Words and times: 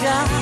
God. 0.00 0.39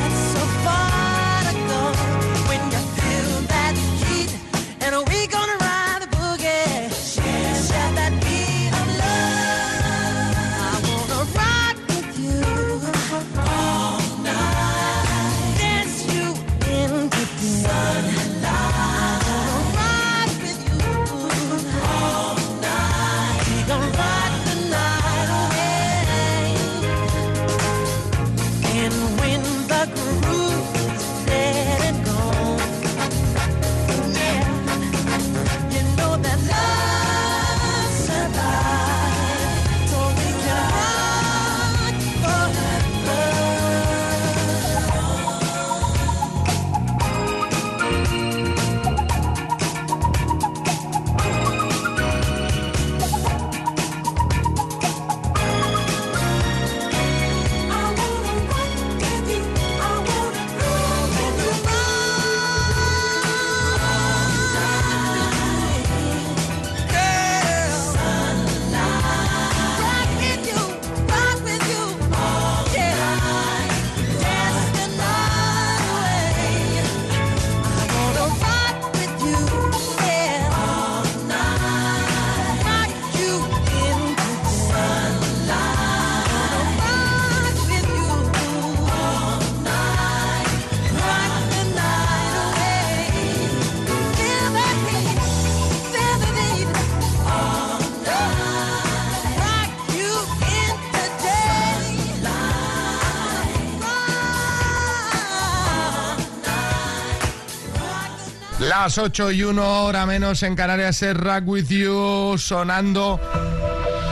Las 108.80 108.96
8 108.96 109.32
y 109.32 109.42
1 109.42 109.84
hora 109.86 110.06
menos 110.06 110.44
en 110.44 110.54
Canarias 110.54 111.02
es 111.02 111.16
Rack 111.16 111.42
With 111.48 111.66
You 111.66 112.36
sonando 112.38 113.20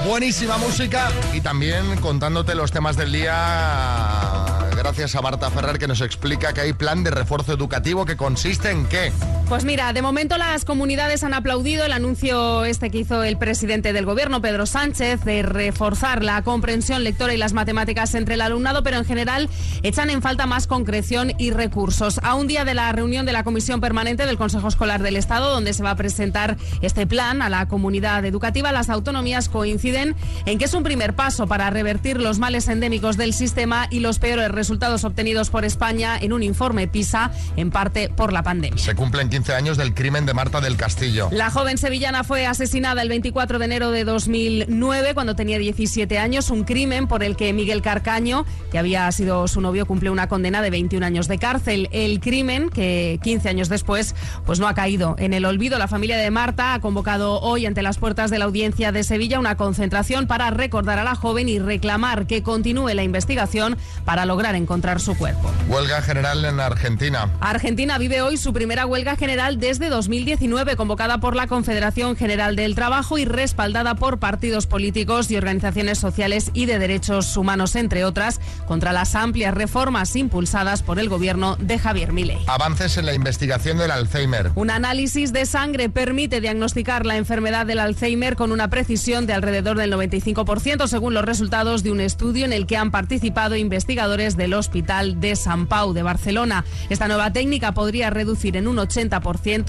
buenísima 0.04 0.58
música 0.58 1.08
y 1.32 1.40
también 1.40 1.96
contándote 2.00 2.56
los 2.56 2.72
temas 2.72 2.96
del 2.96 3.12
día 3.12 4.66
gracias 4.76 5.14
a 5.14 5.22
Marta 5.22 5.52
Ferrer 5.52 5.78
que 5.78 5.86
nos 5.86 6.00
explica 6.00 6.52
que 6.52 6.62
hay 6.62 6.72
plan 6.72 7.04
de 7.04 7.12
refuerzo 7.12 7.52
educativo 7.52 8.04
que 8.04 8.16
consiste 8.16 8.70
en 8.70 8.86
qué. 8.86 9.12
Pues 9.48 9.64
mira, 9.64 9.92
de 9.92 10.02
momento 10.02 10.36
las 10.38 10.64
comunidades 10.64 11.22
han 11.22 11.32
aplaudido 11.32 11.84
el 11.84 11.92
anuncio 11.92 12.64
este 12.64 12.90
que 12.90 12.98
hizo 12.98 13.22
el 13.22 13.38
presidente 13.38 13.92
del 13.92 14.04
gobierno, 14.04 14.42
Pedro 14.42 14.66
Sánchez, 14.66 15.22
de 15.22 15.44
reforzar 15.44 16.24
la 16.24 16.42
comprensión 16.42 17.04
lectora 17.04 17.32
y 17.32 17.36
las 17.36 17.52
matemáticas 17.52 18.16
entre 18.16 18.34
el 18.34 18.40
alumnado, 18.40 18.82
pero 18.82 18.96
en 18.96 19.04
general 19.04 19.48
echan 19.84 20.10
en 20.10 20.20
falta 20.20 20.46
más 20.46 20.66
concreción 20.66 21.32
y 21.38 21.52
recursos. 21.52 22.18
A 22.24 22.34
un 22.34 22.48
día 22.48 22.64
de 22.64 22.74
la 22.74 22.90
reunión 22.90 23.24
de 23.24 23.32
la 23.32 23.44
Comisión 23.44 23.80
Permanente 23.80 24.26
del 24.26 24.36
Consejo 24.36 24.66
Escolar 24.66 25.00
del 25.00 25.14
Estado, 25.14 25.52
donde 25.52 25.74
se 25.74 25.84
va 25.84 25.92
a 25.92 25.96
presentar 25.96 26.56
este 26.80 27.06
plan 27.06 27.40
a 27.40 27.48
la 27.48 27.68
comunidad 27.68 28.24
educativa, 28.24 28.72
las 28.72 28.90
autonomías 28.90 29.48
coinciden 29.48 30.16
en 30.46 30.58
que 30.58 30.64
es 30.64 30.74
un 30.74 30.82
primer 30.82 31.14
paso 31.14 31.46
para 31.46 31.70
revertir 31.70 32.20
los 32.20 32.40
males 32.40 32.66
endémicos 32.66 33.16
del 33.16 33.32
sistema 33.32 33.86
y 33.90 34.00
los 34.00 34.18
peores 34.18 34.50
resultados 34.50 35.04
obtenidos 35.04 35.50
por 35.50 35.64
España 35.64 36.18
en 36.20 36.32
un 36.32 36.42
informe 36.42 36.88
PISA, 36.88 37.30
en 37.56 37.70
parte 37.70 38.08
por 38.08 38.32
la 38.32 38.42
pandemia. 38.42 38.82
Se 38.82 38.96
cumplen 38.96 39.35
15 39.36 39.52
años 39.52 39.76
del 39.76 39.92
crimen 39.92 40.24
de 40.24 40.32
Marta 40.32 40.62
del 40.62 40.78
Castillo. 40.78 41.28
La 41.30 41.50
joven 41.50 41.76
sevillana 41.76 42.24
fue 42.24 42.46
asesinada 42.46 43.02
el 43.02 43.10
24 43.10 43.58
de 43.58 43.66
enero 43.66 43.90
de 43.90 44.04
2009, 44.04 45.12
cuando 45.12 45.36
tenía 45.36 45.58
17 45.58 46.18
años, 46.18 46.48
un 46.48 46.64
crimen 46.64 47.06
por 47.06 47.22
el 47.22 47.36
que 47.36 47.52
Miguel 47.52 47.82
Carcaño, 47.82 48.46
que 48.70 48.78
había 48.78 49.12
sido 49.12 49.46
su 49.46 49.60
novio, 49.60 49.84
cumplió 49.84 50.10
una 50.10 50.26
condena 50.26 50.62
de 50.62 50.70
21 50.70 51.04
años 51.04 51.28
de 51.28 51.36
cárcel. 51.36 51.90
El 51.92 52.20
crimen, 52.20 52.70
que 52.70 53.20
15 53.22 53.50
años 53.50 53.68
después, 53.68 54.14
pues 54.46 54.58
no 54.58 54.68
ha 54.68 54.74
caído 54.74 55.16
en 55.18 55.34
el 55.34 55.44
olvido. 55.44 55.76
La 55.76 55.86
familia 55.86 56.16
de 56.16 56.30
Marta 56.30 56.72
ha 56.72 56.80
convocado 56.80 57.38
hoy 57.40 57.66
ante 57.66 57.82
las 57.82 57.98
puertas 57.98 58.30
de 58.30 58.38
la 58.38 58.46
audiencia 58.46 58.90
de 58.90 59.04
Sevilla 59.04 59.38
una 59.38 59.58
concentración 59.58 60.26
para 60.26 60.50
recordar 60.50 60.98
a 60.98 61.04
la 61.04 61.14
joven 61.14 61.50
y 61.50 61.58
reclamar 61.58 62.26
que 62.26 62.42
continúe 62.42 62.94
la 62.94 63.02
investigación 63.02 63.76
para 64.06 64.24
lograr 64.24 64.54
en 64.54 64.62
encontrar 64.62 64.98
su 64.98 65.14
cuerpo. 65.14 65.52
Huelga 65.68 66.00
general 66.00 66.42
en 66.46 66.58
Argentina. 66.58 67.30
Argentina 67.42 67.98
vive 67.98 68.22
hoy 68.22 68.38
su 68.38 68.54
primera 68.54 68.86
huelga 68.86 69.14
general 69.14 69.25
desde 69.26 69.88
2019, 69.88 70.76
convocada 70.76 71.18
por 71.18 71.34
la 71.34 71.48
Confederación 71.48 72.14
General 72.14 72.54
del 72.54 72.76
Trabajo 72.76 73.18
y 73.18 73.24
respaldada 73.24 73.96
por 73.96 74.20
partidos 74.20 74.68
políticos 74.68 75.32
y 75.32 75.36
organizaciones 75.36 75.98
sociales 75.98 76.52
y 76.54 76.66
de 76.66 76.78
derechos 76.78 77.36
humanos, 77.36 77.74
entre 77.74 78.04
otras, 78.04 78.40
contra 78.66 78.92
las 78.92 79.16
amplias 79.16 79.52
reformas 79.52 80.14
impulsadas 80.14 80.84
por 80.84 81.00
el 81.00 81.08
gobierno 81.08 81.56
de 81.56 81.76
Javier 81.76 82.12
Milei. 82.12 82.38
Avances 82.46 82.98
en 82.98 83.06
la 83.06 83.14
investigación 83.14 83.78
del 83.78 83.90
Alzheimer. 83.90 84.52
Un 84.54 84.70
análisis 84.70 85.32
de 85.32 85.44
sangre 85.44 85.88
permite 85.88 86.40
diagnosticar 86.40 87.04
la 87.04 87.16
enfermedad 87.16 87.66
del 87.66 87.80
Alzheimer 87.80 88.36
con 88.36 88.52
una 88.52 88.70
precisión 88.70 89.26
de 89.26 89.32
alrededor 89.32 89.76
del 89.76 89.92
95%, 89.92 90.86
según 90.86 91.14
los 91.14 91.24
resultados 91.24 91.82
de 91.82 91.90
un 91.90 92.00
estudio 92.00 92.44
en 92.44 92.52
el 92.52 92.66
que 92.66 92.76
han 92.76 92.92
participado 92.92 93.56
investigadores 93.56 94.36
del 94.36 94.54
Hospital 94.54 95.20
de 95.20 95.34
San 95.34 95.66
Pau 95.66 95.94
de 95.94 96.04
Barcelona. 96.04 96.64
Esta 96.90 97.08
nueva 97.08 97.32
técnica 97.32 97.72
podría 97.72 98.10
reducir 98.10 98.56
en 98.56 98.68
un 98.68 98.76
80% 98.76 99.15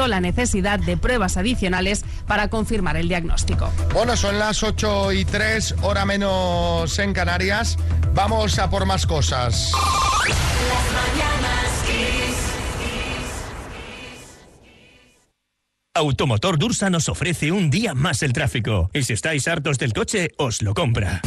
la 0.07 0.19
necesidad 0.19 0.79
de 0.79 0.97
pruebas 0.97 1.37
adicionales 1.37 2.03
para 2.25 2.49
confirmar 2.49 2.97
el 2.97 3.07
diagnóstico. 3.07 3.71
Bueno, 3.93 4.15
son 4.15 4.39
las 4.39 4.63
8 4.63 5.11
y 5.13 5.25
3, 5.25 5.75
hora 5.81 6.05
menos 6.05 6.97
en 6.99 7.13
Canarias. 7.13 7.77
Vamos 8.13 8.59
a 8.59 8.69
por 8.69 8.85
más 8.85 9.05
cosas. 9.05 9.71
Automotor 15.93 16.59
Dursa 16.59 16.89
nos 16.91 17.09
ofrece 17.09 17.51
un 17.51 17.71
día 17.71 17.95
más 17.95 18.21
el 18.21 18.31
tráfico. 18.31 18.89
Y 18.93 19.03
si 19.03 19.13
estáis 19.13 19.47
hartos 19.47 19.79
del 19.79 19.93
coche, 19.93 20.29
os 20.37 20.61
lo 20.61 20.73
compra. 20.75 21.21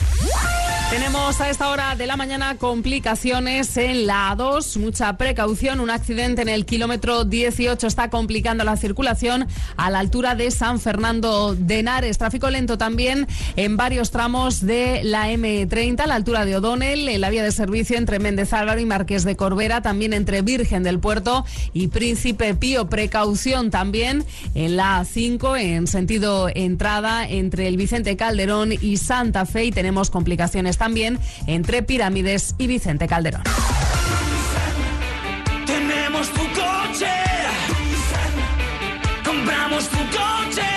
Tenemos 0.90 1.40
a 1.40 1.48
esta 1.48 1.68
hora 1.68 1.94
de 1.94 2.08
la 2.08 2.16
mañana 2.16 2.56
complicaciones 2.58 3.76
en 3.76 4.08
la 4.08 4.34
A2, 4.34 4.76
mucha 4.76 5.16
precaución, 5.16 5.78
un 5.78 5.88
accidente 5.88 6.42
en 6.42 6.48
el 6.48 6.66
kilómetro 6.66 7.24
18 7.24 7.86
está 7.86 8.10
complicando 8.10 8.64
la 8.64 8.76
circulación 8.76 9.46
a 9.76 9.88
la 9.90 10.00
altura 10.00 10.34
de 10.34 10.50
San 10.50 10.80
Fernando 10.80 11.54
de 11.54 11.78
Henares, 11.78 12.18
tráfico 12.18 12.50
lento 12.50 12.76
también 12.76 13.28
en 13.54 13.76
varios 13.76 14.10
tramos 14.10 14.66
de 14.66 15.02
la 15.04 15.30
M30 15.30 16.00
a 16.00 16.06
la 16.08 16.16
altura 16.16 16.44
de 16.44 16.56
O'Donnell, 16.56 17.08
en 17.08 17.20
la 17.20 17.30
vía 17.30 17.44
de 17.44 17.52
servicio 17.52 17.96
entre 17.96 18.18
Méndez 18.18 18.52
Álvaro 18.52 18.80
y 18.80 18.84
Marqués 18.84 19.22
de 19.22 19.36
Corbera, 19.36 19.82
también 19.82 20.12
entre 20.12 20.43
Virgen 20.43 20.82
del 20.82 20.98
Puerto 20.98 21.44
y 21.72 21.86
Príncipe 21.86 22.56
Pío, 22.56 22.88
precaución 22.88 23.70
también 23.70 24.25
en 24.56 24.76
la 24.76 25.00
A5 25.00 25.56
en 25.56 25.86
sentido 25.86 26.48
entrada 26.52 27.28
entre 27.28 27.69
el 27.69 27.76
Vicente 27.76 28.16
Calderón 28.16 28.72
y 28.72 28.96
Santa 28.96 29.46
Fe 29.46 29.66
y 29.66 29.70
tenemos 29.70 30.10
complicaciones 30.10 30.80
también 30.81 31.19
entre 31.47 31.82
Pirámides 31.82 32.55
y 32.56 32.67
Vicente 32.67 33.06
Calderón. 33.06 33.43
Tenemos 35.67 36.27
tu 36.31 36.41
coche. 36.41 37.12
Compramos 39.23 39.87
tu 39.91 39.99
coche. 39.99 40.71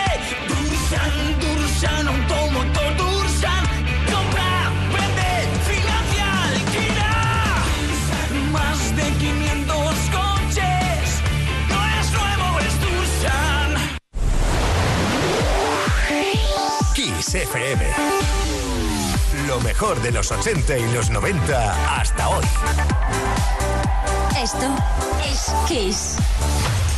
Dursan, 0.50 1.14
Dursan, 1.40 2.08
automotor 2.10 2.98
Dursan. 2.98 3.64
Compra, 4.12 4.72
vende, 4.92 5.32
financia, 5.72 6.28
alquila. 6.50 7.14
Más 8.52 8.80
de 8.98 9.04
500 9.04 9.96
coches. 10.20 11.22
No 11.70 11.80
es 11.98 12.12
nuevo, 12.12 12.60
es 12.60 12.76
Dursan. 12.84 13.70
Kiss 16.94 17.36
FM. 17.36 18.23
Lo 19.54 19.60
mejor 19.60 20.02
de 20.02 20.12
los 20.12 20.32
80 20.32 20.80
y 20.80 20.94
los 20.94 21.12
90 21.12 22.00
hasta 22.00 22.28
hoy. 22.28 22.44
Esto 24.42 24.76
es 25.24 25.52
Kiss. 25.68 26.16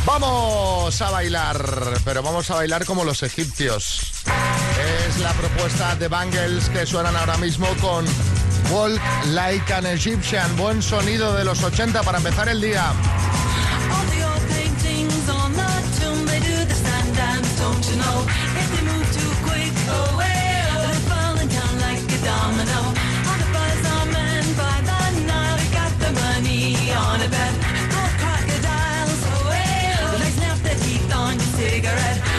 Vamos 0.06 1.02
a 1.02 1.10
bailar, 1.10 1.58
pero 2.02 2.22
vamos 2.22 2.50
a 2.50 2.54
bailar 2.54 2.86
como 2.86 3.04
los 3.04 3.22
egipcios. 3.22 4.10
Es 5.06 5.18
la 5.18 5.34
propuesta 5.34 5.96
de 5.96 6.08
Bangles 6.08 6.70
que 6.70 6.86
suenan 6.86 7.14
ahora 7.14 7.36
mismo 7.36 7.66
con 7.82 8.06
Walk 8.70 9.02
Like 9.32 9.74
an 9.74 9.84
Egyptian. 9.84 10.56
Buen 10.56 10.80
sonido 10.80 11.34
de 11.34 11.44
los 11.44 11.62
80 11.62 12.04
para 12.04 12.16
empezar 12.16 12.48
el 12.48 12.62
día. 12.62 12.86
All 13.92 14.06
the 14.16 14.24
old 14.24 14.48
paintings 14.48 15.28
on 15.28 15.52
the 15.52 16.00
tomb, 16.00 16.24
they 16.24 16.40
do 16.40 16.64
the 16.64 16.74
stand 16.74 17.16
dance, 17.16 17.60
don't 17.60 17.84
you 17.84 17.96
know? 17.96 18.55
Domino. 22.26 22.80
All 23.28 23.38
the 23.38 23.48
are 23.94 24.06
men 24.10 24.44
by 24.58 24.76
the 24.88 24.98
Nile, 25.30 25.56
they 25.58 25.70
got 25.80 25.92
the 26.02 26.10
money 26.22 26.74
on 27.06 27.20
a 27.22 27.28
bet. 27.34 27.54
Gold 27.92 28.14
crocodiles, 28.22 29.20
oh 29.30 29.42
well, 29.50 30.18
they 30.18 30.32
snap 30.38 30.58
their 30.66 30.78
teeth 30.84 31.14
on 31.14 31.34
your 31.34 31.52
cigarette. 31.60 32.35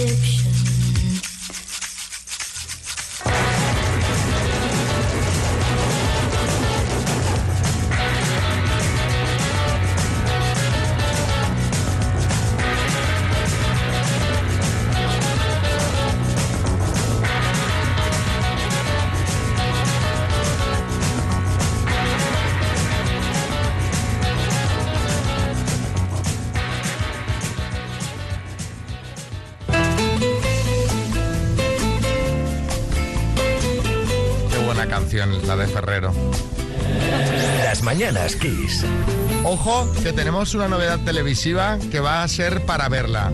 Like 0.00 0.39
mañanas 38.30 38.36
Kiss. 38.36 38.84
Ojo, 39.44 39.90
que 40.02 40.12
tenemos 40.12 40.54
una 40.54 40.68
novedad 40.68 40.98
televisiva 41.00 41.78
que 41.90 42.00
va 42.00 42.22
a 42.22 42.28
ser 42.28 42.64
para 42.66 42.88
verla. 42.88 43.32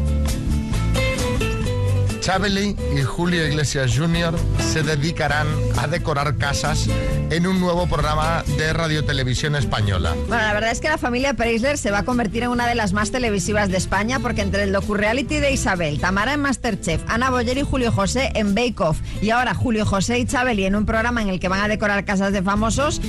Chabeli 2.27 2.75
y 2.93 3.03
Julio 3.03 3.47
Iglesias 3.47 3.97
Jr. 3.97 4.35
se 4.59 4.83
dedicarán 4.83 5.47
a 5.79 5.87
decorar 5.87 6.37
casas 6.37 6.89
en 7.31 7.47
un 7.47 7.61
nuevo 7.61 7.87
programa 7.87 8.43
de 8.59 8.73
radiotelevisión 8.73 9.55
española. 9.55 10.13
Bueno, 10.27 10.43
la 10.43 10.53
verdad 10.53 10.73
es 10.73 10.81
que 10.81 10.89
la 10.89 10.99
familia 10.99 11.35
Preisler 11.35 11.79
se 11.79 11.93
va 11.93 11.99
a 11.99 12.05
convertir 12.05 12.43
en 12.43 12.49
una 12.49 12.67
de 12.67 12.75
las 12.75 12.93
más 12.93 13.13
televisivas 13.13 13.69
de 13.69 13.77
España 13.77 14.19
porque 14.19 14.43
entre 14.43 14.65
el 14.65 14.73
docu-reality 14.73 15.39
de 15.39 15.53
Isabel, 15.53 16.01
Tamara 16.01 16.33
en 16.33 16.41
Masterchef, 16.41 17.01
Ana 17.07 17.31
Boyer 17.31 17.59
y 17.59 17.63
Julio 17.63 17.93
José 17.93 18.33
en 18.35 18.57
Bake 18.57 18.81
Off 18.81 18.99
y 19.23 19.31
ahora 19.31 19.55
Julio 19.55 19.87
José 19.87 20.19
y 20.19 20.27
Chabeli 20.27 20.65
en 20.65 20.75
un 20.75 20.85
programa 20.85 21.23
en 21.23 21.29
el 21.29 21.39
que 21.39 21.47
van 21.47 21.61
a 21.61 21.69
decorar 21.69 22.05
casas 22.05 22.33
de 22.33 22.43
famosos, 22.43 23.01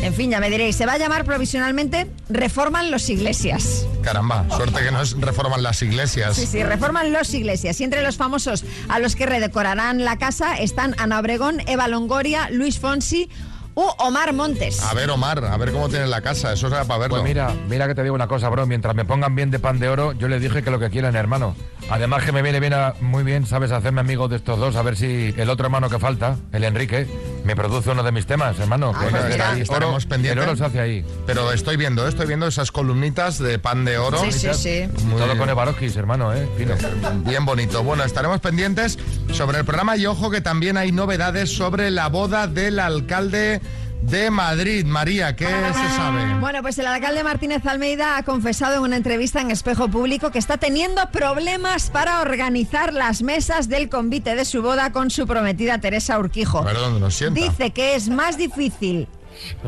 en 0.00 0.14
fin, 0.14 0.30
ya 0.30 0.40
me 0.40 0.50
diréis, 0.50 0.76
se 0.76 0.86
va 0.86 0.94
a 0.94 0.98
llamar 0.98 1.24
provisionalmente 1.24 2.06
Reforman 2.28 2.90
los 2.90 3.08
Iglesias. 3.08 3.86
Caramba, 4.02 4.44
suerte 4.56 4.82
que 4.82 4.90
nos 4.90 5.18
reforman 5.20 5.62
las 5.62 5.82
iglesias. 5.82 6.36
Sí, 6.36 6.46
sí, 6.46 6.62
reforman 6.62 7.12
los 7.12 7.32
Iglesias. 7.34 7.80
Y 7.80 7.84
entre 7.84 8.02
los 8.02 8.16
famosos 8.16 8.64
a 8.88 8.98
los 8.98 9.16
que 9.16 9.26
redecorarán 9.26 10.04
la 10.04 10.16
casa 10.18 10.56
están 10.56 10.94
Ana 10.98 11.18
Obregón, 11.20 11.60
Eva 11.66 11.88
Longoria, 11.88 12.48
Luis 12.50 12.78
Fonsi 12.78 13.28
u 13.74 13.82
Omar 13.98 14.32
Montes. 14.32 14.80
A 14.82 14.94
ver, 14.94 15.10
Omar, 15.10 15.44
a 15.44 15.56
ver 15.58 15.70
cómo 15.72 15.88
tiene 15.88 16.06
la 16.06 16.20
casa, 16.22 16.52
eso 16.52 16.68
será 16.70 16.84
para 16.84 16.98
verlo. 17.00 17.16
Pues 17.16 17.28
mira, 17.28 17.52
mira 17.68 17.86
que 17.86 17.94
te 17.94 18.02
digo 18.02 18.14
una 18.14 18.26
cosa, 18.28 18.48
bro. 18.48 18.64
Mientras 18.66 18.94
me 18.94 19.04
pongan 19.04 19.34
bien 19.34 19.50
de 19.50 19.58
pan 19.58 19.78
de 19.78 19.88
oro, 19.88 20.12
yo 20.12 20.28
les 20.28 20.40
dije 20.40 20.62
que 20.62 20.70
lo 20.70 20.78
que 20.78 20.88
quieran, 20.88 21.14
hermano. 21.16 21.54
Además 21.90 22.24
que 22.24 22.32
me 22.32 22.40
viene 22.42 22.58
bien 22.60 22.72
a- 22.72 22.94
muy 23.00 23.22
bien, 23.22 23.44
¿sabes? 23.46 23.72
Hacerme 23.72 24.00
amigo 24.00 24.28
de 24.28 24.36
estos 24.36 24.58
dos, 24.58 24.76
a 24.76 24.82
ver 24.82 24.96
si 24.96 25.34
el 25.36 25.50
otro 25.50 25.66
hermano 25.66 25.90
que 25.90 25.98
falta, 25.98 26.36
el 26.52 26.64
Enrique, 26.64 27.06
me 27.46 27.56
produce 27.56 27.90
uno 27.90 28.02
de 28.02 28.12
mis 28.12 28.26
temas, 28.26 28.58
hermano. 28.58 28.92
Ah, 28.94 28.98
pues 29.00 29.14
está 29.14 29.28
mira. 29.28 29.50
ahí. 29.52 29.60
Estaremos 29.62 30.02
Oro- 30.04 30.08
pendientes. 30.10 30.42
El 30.44 30.48
oro 30.50 30.58
se 30.58 30.64
hace 30.64 30.80
ahí. 30.80 31.04
Pero 31.26 31.52
estoy 31.52 31.76
viendo, 31.76 32.06
estoy 32.06 32.26
viendo 32.26 32.46
esas 32.46 32.70
columnitas 32.72 33.38
de 33.38 33.58
pan 33.58 33.84
de 33.84 33.96
oro. 33.98 34.18
Sí, 34.18 34.32
sí, 34.32 34.48
sí. 34.52 34.88
Muy- 35.04 35.20
Todo 35.20 35.38
con 35.38 35.48
Evaroskis, 35.48 35.96
hermano, 35.96 36.34
¿eh? 36.34 36.46
Fino. 36.58 36.74
Bien 37.24 37.44
bonito. 37.44 37.82
Bueno, 37.84 38.04
estaremos 38.04 38.40
pendientes 38.40 38.98
sobre 39.32 39.58
el 39.58 39.64
programa 39.64 39.96
y 39.96 40.06
ojo 40.06 40.30
que 40.30 40.40
también 40.40 40.76
hay 40.76 40.92
novedades 40.92 41.54
sobre 41.56 41.90
la 41.90 42.08
boda 42.08 42.46
del 42.48 42.78
alcalde 42.80 43.60
de 44.02 44.30
Madrid. 44.30 44.84
María, 44.84 45.34
¿qué 45.36 45.46
se 45.46 45.96
sabe? 45.96 46.38
Bueno, 46.40 46.62
pues 46.62 46.78
el 46.78 46.86
alcalde 46.86 47.24
Martínez 47.24 47.64
Almeida 47.66 48.16
ha 48.16 48.22
confesado 48.22 48.76
en 48.76 48.82
una 48.82 48.96
entrevista 48.96 49.40
en 49.40 49.50
Espejo 49.50 49.88
Público 49.88 50.30
que 50.30 50.38
está 50.38 50.58
teniendo 50.58 51.10
problemas 51.10 51.90
para 51.90 52.20
organizar 52.20 52.92
las 52.92 53.22
mesas 53.22 53.68
del 53.68 53.88
convite 53.88 54.34
de 54.34 54.44
su 54.44 54.62
boda 54.62 54.92
con 54.92 55.10
su 55.10 55.26
prometida 55.26 55.78
Teresa 55.78 56.18
Urquijo. 56.18 56.62
Dónde 56.62 57.00
nos 57.00 57.14
sienta. 57.14 57.40
Dice 57.40 57.70
que 57.70 57.94
es 57.94 58.08
más 58.08 58.36
difícil 58.36 59.08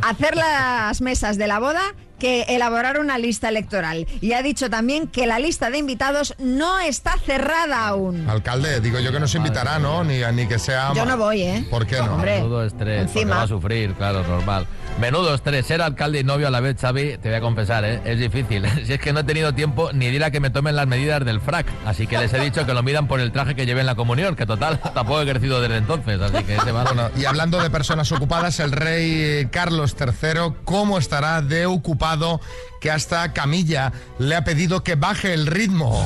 hacer 0.02 0.36
las 0.36 1.00
mesas 1.00 1.36
de 1.36 1.46
la 1.46 1.58
boda 1.58 1.82
que 2.18 2.42
elaborar 2.48 2.98
una 3.00 3.18
lista 3.18 3.48
electoral 3.48 4.06
y 4.20 4.32
ha 4.32 4.42
dicho 4.42 4.68
también 4.70 5.06
que 5.08 5.26
la 5.26 5.38
lista 5.38 5.70
de 5.70 5.78
invitados 5.78 6.34
no 6.38 6.78
está 6.80 7.16
cerrada 7.18 7.86
aún. 7.88 8.28
Alcalde, 8.28 8.80
digo 8.80 8.98
yo 9.00 9.12
que 9.12 9.20
nos 9.20 9.34
invitará, 9.34 9.78
¿no? 9.78 10.04
Ni, 10.04 10.20
ni 10.34 10.46
que 10.46 10.58
sea... 10.58 10.92
Yo 10.94 11.04
no 11.04 11.16
voy, 11.16 11.42
¿eh? 11.42 11.66
¿Por 11.70 11.86
qué 11.86 11.98
no? 11.98 12.14
Hombre, 12.14 12.36
Menudo 12.36 12.64
estrés, 12.64 13.02
encima. 13.02 13.36
va 13.36 13.42
a 13.42 13.48
sufrir, 13.48 13.94
claro, 13.94 14.22
normal. 14.24 14.66
Menudo 15.00 15.34
estrés, 15.34 15.66
ser 15.66 15.80
alcalde 15.80 16.20
y 16.20 16.24
novio 16.24 16.48
a 16.48 16.50
la 16.50 16.60
vez, 16.60 16.76
Xavi, 16.80 17.18
te 17.18 17.28
voy 17.28 17.38
a 17.38 17.40
confesar, 17.40 17.84
¿eh? 17.84 18.00
es 18.04 18.18
difícil. 18.18 18.66
Si 18.88 18.92
es 18.94 19.00
que 19.00 19.12
no 19.12 19.20
he 19.20 19.24
tenido 19.24 19.52
tiempo 19.52 19.90
ni 19.92 20.06
de 20.06 20.12
ir 20.12 20.24
a 20.24 20.30
que 20.30 20.40
me 20.40 20.48
tomen 20.50 20.74
las 20.74 20.86
medidas 20.86 21.24
del 21.24 21.40
frac, 21.40 21.66
así 21.84 22.06
que 22.06 22.16
les 22.16 22.32
he 22.32 22.38
dicho 22.40 22.64
que 22.64 22.72
lo 22.72 22.82
midan 22.82 23.06
por 23.06 23.20
el 23.20 23.32
traje 23.32 23.54
que 23.54 23.66
llevé 23.66 23.80
en 23.80 23.86
la 23.86 23.96
comunión, 23.96 24.34
que 24.34 24.46
total, 24.46 24.80
tampoco 24.94 25.20
he 25.22 25.26
crecido 25.26 25.60
desde 25.60 25.76
entonces, 25.76 26.20
así 26.20 26.42
que 26.44 26.56
ese 26.56 26.72
va 26.72 26.84
Bueno, 26.84 27.10
y 27.16 27.26
hablando 27.26 27.60
de 27.60 27.68
personas 27.68 28.10
ocupadas, 28.12 28.60
el 28.60 28.72
rey 28.72 29.10
eh, 29.20 29.48
Carlos 29.50 29.94
III, 29.98 30.54
¿cómo 30.64 30.98
estará 30.98 31.42
de 31.42 31.66
ocupado 31.66 32.07
sábado 32.08 32.40
que 32.80 32.90
hasta 32.90 33.32
Camilla 33.32 33.92
le 34.18 34.34
ha 34.36 34.44
pedido 34.44 34.82
que 34.82 34.94
baje 34.94 35.34
el 35.34 35.46
ritmo? 35.46 36.04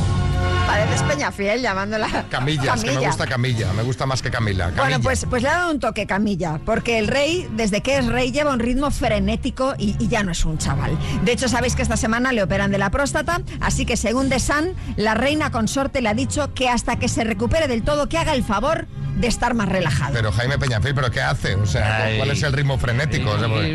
Pareces 0.66 1.02
Peñafiel 1.02 1.60
llamándola 1.60 2.24
Camilla, 2.30 2.74
es 2.74 2.84
que 2.84 2.92
me 2.92 3.06
gusta 3.06 3.26
Camilla, 3.26 3.72
me 3.74 3.82
gusta 3.82 4.06
más 4.06 4.22
que 4.22 4.30
Camila. 4.30 4.66
Bueno, 4.66 4.82
Camilla. 4.82 4.98
pues, 5.00 5.26
pues 5.28 5.42
le 5.42 5.48
ha 5.48 5.56
dado 5.58 5.72
un 5.72 5.80
toque 5.80 6.06
Camilla, 6.06 6.60
porque 6.64 6.98
el 6.98 7.08
rey, 7.08 7.48
desde 7.56 7.82
que 7.82 7.98
es 7.98 8.06
rey, 8.06 8.30
lleva 8.32 8.52
un 8.52 8.60
ritmo 8.60 8.90
frenético 8.90 9.74
y, 9.76 9.96
y 9.98 10.08
ya 10.08 10.22
no 10.22 10.30
es 10.32 10.44
un 10.44 10.58
chaval. 10.58 10.96
De 11.24 11.32
hecho, 11.32 11.48
sabéis 11.48 11.74
que 11.76 11.82
esta 11.82 11.96
semana 11.96 12.32
le 12.32 12.42
operan 12.42 12.70
de 12.70 12.78
la 12.78 12.90
próstata, 12.90 13.42
así 13.60 13.84
que 13.84 13.96
según 13.96 14.28
The 14.30 14.38
Sun, 14.38 14.74
la 14.96 15.14
reina 15.14 15.50
consorte 15.50 16.00
le 16.00 16.08
ha 16.08 16.14
dicho 16.14 16.54
que 16.54 16.68
hasta 16.68 16.96
que 16.96 17.08
se 17.08 17.24
recupere 17.24 17.66
del 17.68 17.82
todo, 17.82 18.08
que 18.08 18.16
haga 18.16 18.32
el 18.32 18.44
favor 18.44 18.86
de 19.16 19.26
estar 19.26 19.52
más 19.54 19.68
relajado. 19.68 20.14
Pero 20.14 20.32
Jaime 20.32 20.58
Peñafil, 20.58 20.94
¿pero 20.94 21.10
qué 21.10 21.20
hace? 21.20 21.54
O 21.56 21.66
sea. 21.66 22.08
¿cuál 22.16 22.30
es 22.30 22.42
el 22.42 22.52
ritmo 22.52 22.78
frenético? 22.78 23.30
O 23.30 23.38
sea, 23.38 23.48
porque- 23.48 23.68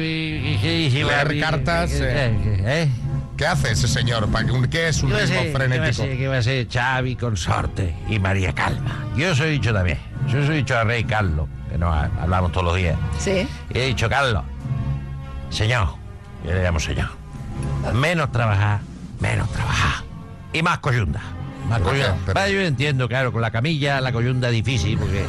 Leer 1.08 1.40
cartas, 1.40 1.92
¿Eh? 1.94 2.87
¿Qué 3.38 3.46
hace 3.46 3.72
ese 3.72 3.88
señor? 3.88 4.28
¿Para 4.30 4.46
qué- 4.48 4.70
¿Qué 4.70 4.88
es 4.88 5.04
un 5.04 5.10
¿Qué 5.10 5.16
va 5.16 5.22
a 5.22 5.26
ritmo 5.26 5.40
a 5.40 5.60
frenético? 5.60 5.94
ser? 5.94 6.18
¿Qué 6.18 6.28
va 6.28 6.38
a 6.38 6.42
ser 6.42 6.68
Xavi 6.68 7.16
Consorte 7.16 7.96
y 8.10 8.18
María 8.20 8.54
Calma? 8.54 9.06
Yo 9.16 9.32
os 9.32 9.40
he 9.40 9.46
dicho 9.48 9.72
también. 9.74 10.00
Yo 10.28 10.40
os 10.40 10.50
he 10.50 10.54
dicho 10.54 10.78
al 10.78 10.88
rey 10.88 11.04
Carlos, 11.04 11.48
que 11.70 11.78
nos 11.78 11.94
ha- 11.96 12.10
hablamos 12.22 12.52
todos 12.52 12.66
los 12.66 12.76
días. 12.76 12.98
Sí. 13.20 13.48
Y 13.70 13.78
he 13.78 13.86
dicho, 13.88 14.10
Carlos, 14.10 14.44
señor, 15.52 15.90
yo 16.44 16.52
le 16.52 16.64
llamo 16.64 16.80
señor, 16.80 17.10
menos 17.94 18.32
trabajar, 18.32 18.80
menos 19.20 19.50
trabajar. 19.52 20.04
Y 20.52 20.62
más 20.64 20.80
coyunda. 20.80 21.22
Más 21.70 21.80
coyunda. 21.82 22.16
Pero- 22.26 22.34
Vale, 22.40 22.54
yo 22.54 22.62
entiendo, 22.62 23.08
claro, 23.08 23.32
con 23.32 23.42
la 23.42 23.52
camilla, 23.52 24.02
la 24.02 24.12
coyunda 24.12 24.50
difícil, 24.50 24.98
porque... 24.98 25.26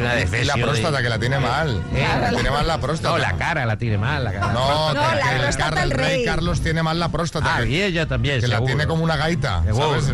una 0.00 0.20
Y 0.20 0.44
la 0.44 0.54
próstata, 0.54 0.96
de- 0.98 1.02
que 1.02 1.08
la 1.08 1.18
tiene 1.18 1.38
mal. 1.38 1.82
¿Eh? 1.94 2.06
La 2.20 2.30
tiene 2.30 2.50
mal 2.50 2.66
la 2.66 2.78
próstata. 2.80 3.10
No, 3.10 3.18
la 3.18 3.32
cara 3.36 3.66
la 3.66 3.76
tiene 3.76 3.98
mal. 3.98 4.24
La 4.24 4.32
cara. 4.32 4.52
No, 4.52 4.94
No, 4.94 5.02
la 5.14 5.20
que 5.20 5.34
el, 5.36 5.40
próstata 5.42 5.82
el 5.82 5.90
rey 5.90 6.16
rey. 6.16 6.24
Carlos 6.24 6.60
tiene 6.60 6.82
mal 6.82 6.98
la 6.98 7.08
próstata. 7.10 7.56
Ah, 7.56 7.60
que, 7.62 7.68
y 7.70 7.82
ella 7.82 8.06
también, 8.06 8.40
que 8.40 8.48
la 8.48 8.56
seguro. 8.56 8.66
tiene 8.74 8.86
como 8.86 9.04
una 9.04 9.16
gaita. 9.16 9.62
¿sabes? 9.64 10.12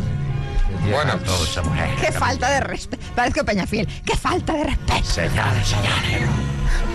Bueno. 0.91 1.15
mal 1.15 1.21
todo 1.21 1.45
esa 1.45 1.63
mujer. 1.63 1.89
Qué 2.01 2.13
falta 2.13 2.51
de 2.51 2.61
respeto. 2.61 3.05
Parezco 3.15 3.45
Peñafiel. 3.45 3.89
Qué 4.05 4.17
falta 4.17 4.53
de 4.53 4.65
respeto. 4.65 5.05
Señores, 5.05 5.67
señores. 5.67 6.29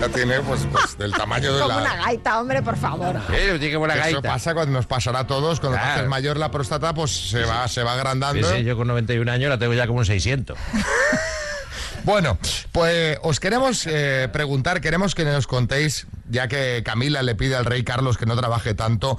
La 0.00 0.08
tiene 0.08 0.40
pues, 0.40 0.66
pues 0.70 0.96
del 0.98 1.12
tamaño 1.16 1.52
de 1.54 1.62
Como 1.62 1.76
una 1.78 1.96
la... 1.96 2.04
gaita, 2.04 2.40
hombre, 2.40 2.62
por 2.62 2.76
favor. 2.76 3.16
Eh, 3.32 3.56
tiene 3.58 3.74
como 3.74 3.84
una 3.84 3.94
Eso 3.94 4.02
gaita. 4.04 4.22
pasa 4.22 4.54
cuando 4.54 4.72
nos 4.72 4.86
pasará 4.86 5.20
a 5.20 5.26
todos, 5.26 5.60
cuando 5.60 5.76
te 5.78 5.82
Claro. 5.82 5.98
haces 6.00 6.08
mayor 6.08 6.36
la 6.38 6.50
próstata, 6.50 6.94
pues 6.94 7.10
se 7.30 7.44
va, 7.44 7.66
se 7.68 7.82
va 7.82 7.92
agrandando. 7.94 8.48
Sí, 8.48 8.56
sí, 8.58 8.64
yo 8.64 8.76
con 8.76 8.86
91 8.88 9.30
años 9.30 9.50
la 9.50 9.58
tengo 9.58 9.74
ya 9.74 9.86
como 9.86 9.98
un 10.00 10.06
600. 10.06 10.56
Bueno, 12.04 12.36
pues 12.72 13.16
os 13.22 13.38
queremos 13.38 13.86
eh, 13.86 14.28
preguntar, 14.32 14.80
queremos 14.80 15.14
que 15.14 15.24
nos 15.24 15.46
contéis, 15.46 16.08
ya 16.28 16.48
que 16.48 16.82
Camila 16.84 17.22
le 17.22 17.36
pide 17.36 17.54
al 17.54 17.64
rey 17.64 17.84
Carlos 17.84 18.18
que 18.18 18.26
no 18.26 18.36
trabaje 18.36 18.74
tanto, 18.74 19.16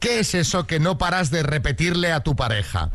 ¿qué 0.00 0.18
es 0.18 0.34
eso 0.34 0.66
que 0.66 0.80
no 0.80 0.98
paras 0.98 1.30
de 1.30 1.44
repetirle 1.44 2.10
a 2.12 2.18
tu 2.20 2.34
pareja? 2.34 2.90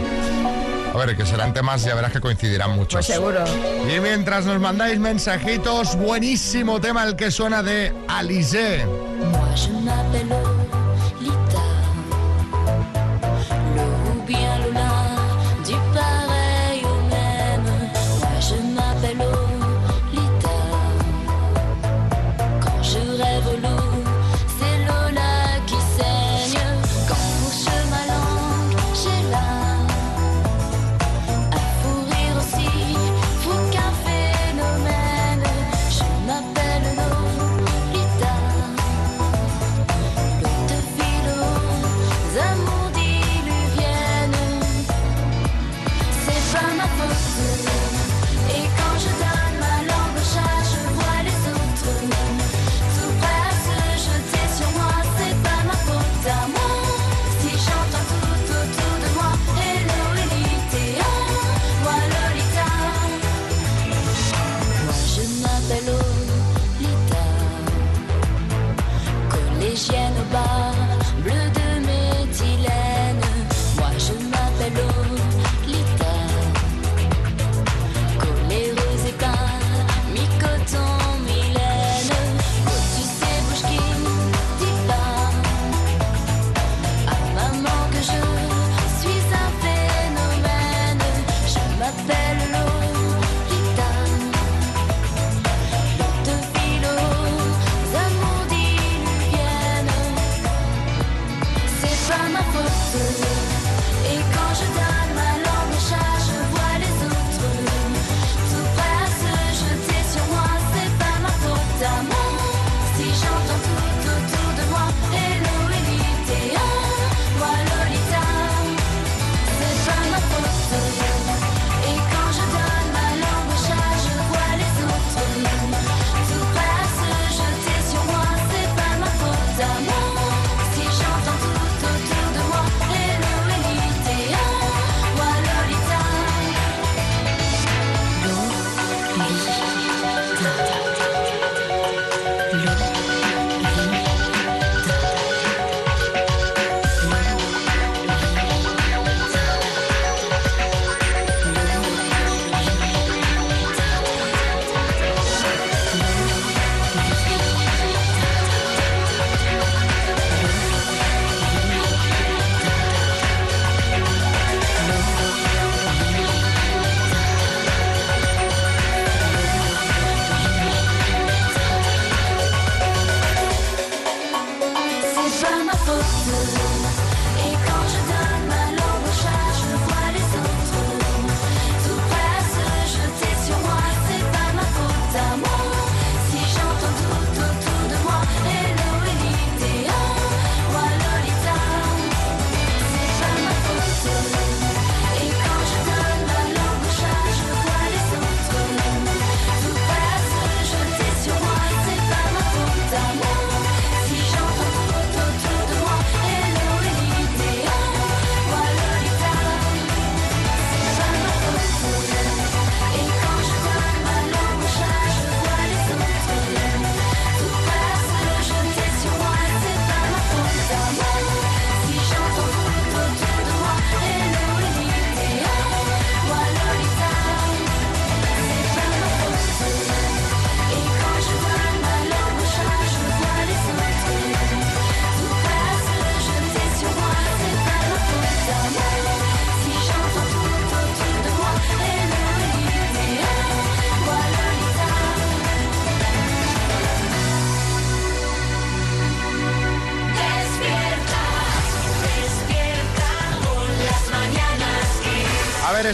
A 0.93 0.97
ver, 0.97 1.17
que 1.17 1.25
serán 1.25 1.53
temas, 1.53 1.83
ya 1.83 1.93
verás 1.93 2.13
que 2.13 2.21
coincidirán 2.21 2.71
muchos. 2.71 3.05
Pues 3.05 3.07
seguro. 3.07 3.43
Y 3.93 3.99
mientras 3.99 4.45
nos 4.45 4.61
mandáis 4.61 4.97
mensajitos, 4.97 5.97
buenísimo 5.97 6.79
tema 6.79 7.03
el 7.03 7.17
que 7.17 7.31
suena 7.31 7.61
de 7.63 7.93
Alizé. 8.07 8.85
Moi 8.85 9.55
je 9.55 10.84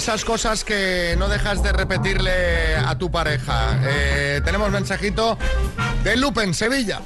esas 0.02 0.26
cosas 0.26 0.64
que 0.64 1.16
no 1.20 1.30
dejas 1.30 1.62
de 1.62 1.72
repetirle 1.72 2.76
a 2.76 2.98
tu 2.98 3.12
pareja. 3.12 3.80
Eh, 3.84 4.42
tenemos 4.44 4.72
mensajito 4.72 5.38
de 6.04 6.18
Lupe 6.18 6.42
en 6.42 6.56
Sevilla. 6.56 7.02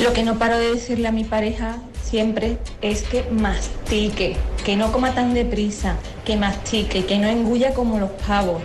Lo 0.00 0.14
que 0.14 0.22
no 0.22 0.38
paro 0.38 0.56
de 0.56 0.72
decirle 0.72 1.06
a 1.06 1.12
mi 1.12 1.24
pareja 1.24 1.76
siempre 2.02 2.56
es 2.80 3.02
que 3.02 3.28
mastique, 3.30 4.38
que 4.64 4.76
no 4.76 4.90
coma 4.90 5.14
tan 5.14 5.34
deprisa, 5.34 5.96
que 6.24 6.38
mastique, 6.38 7.04
que 7.04 7.18
no 7.18 7.28
engulla 7.28 7.74
como 7.74 7.98
los 7.98 8.10
pavos. 8.26 8.62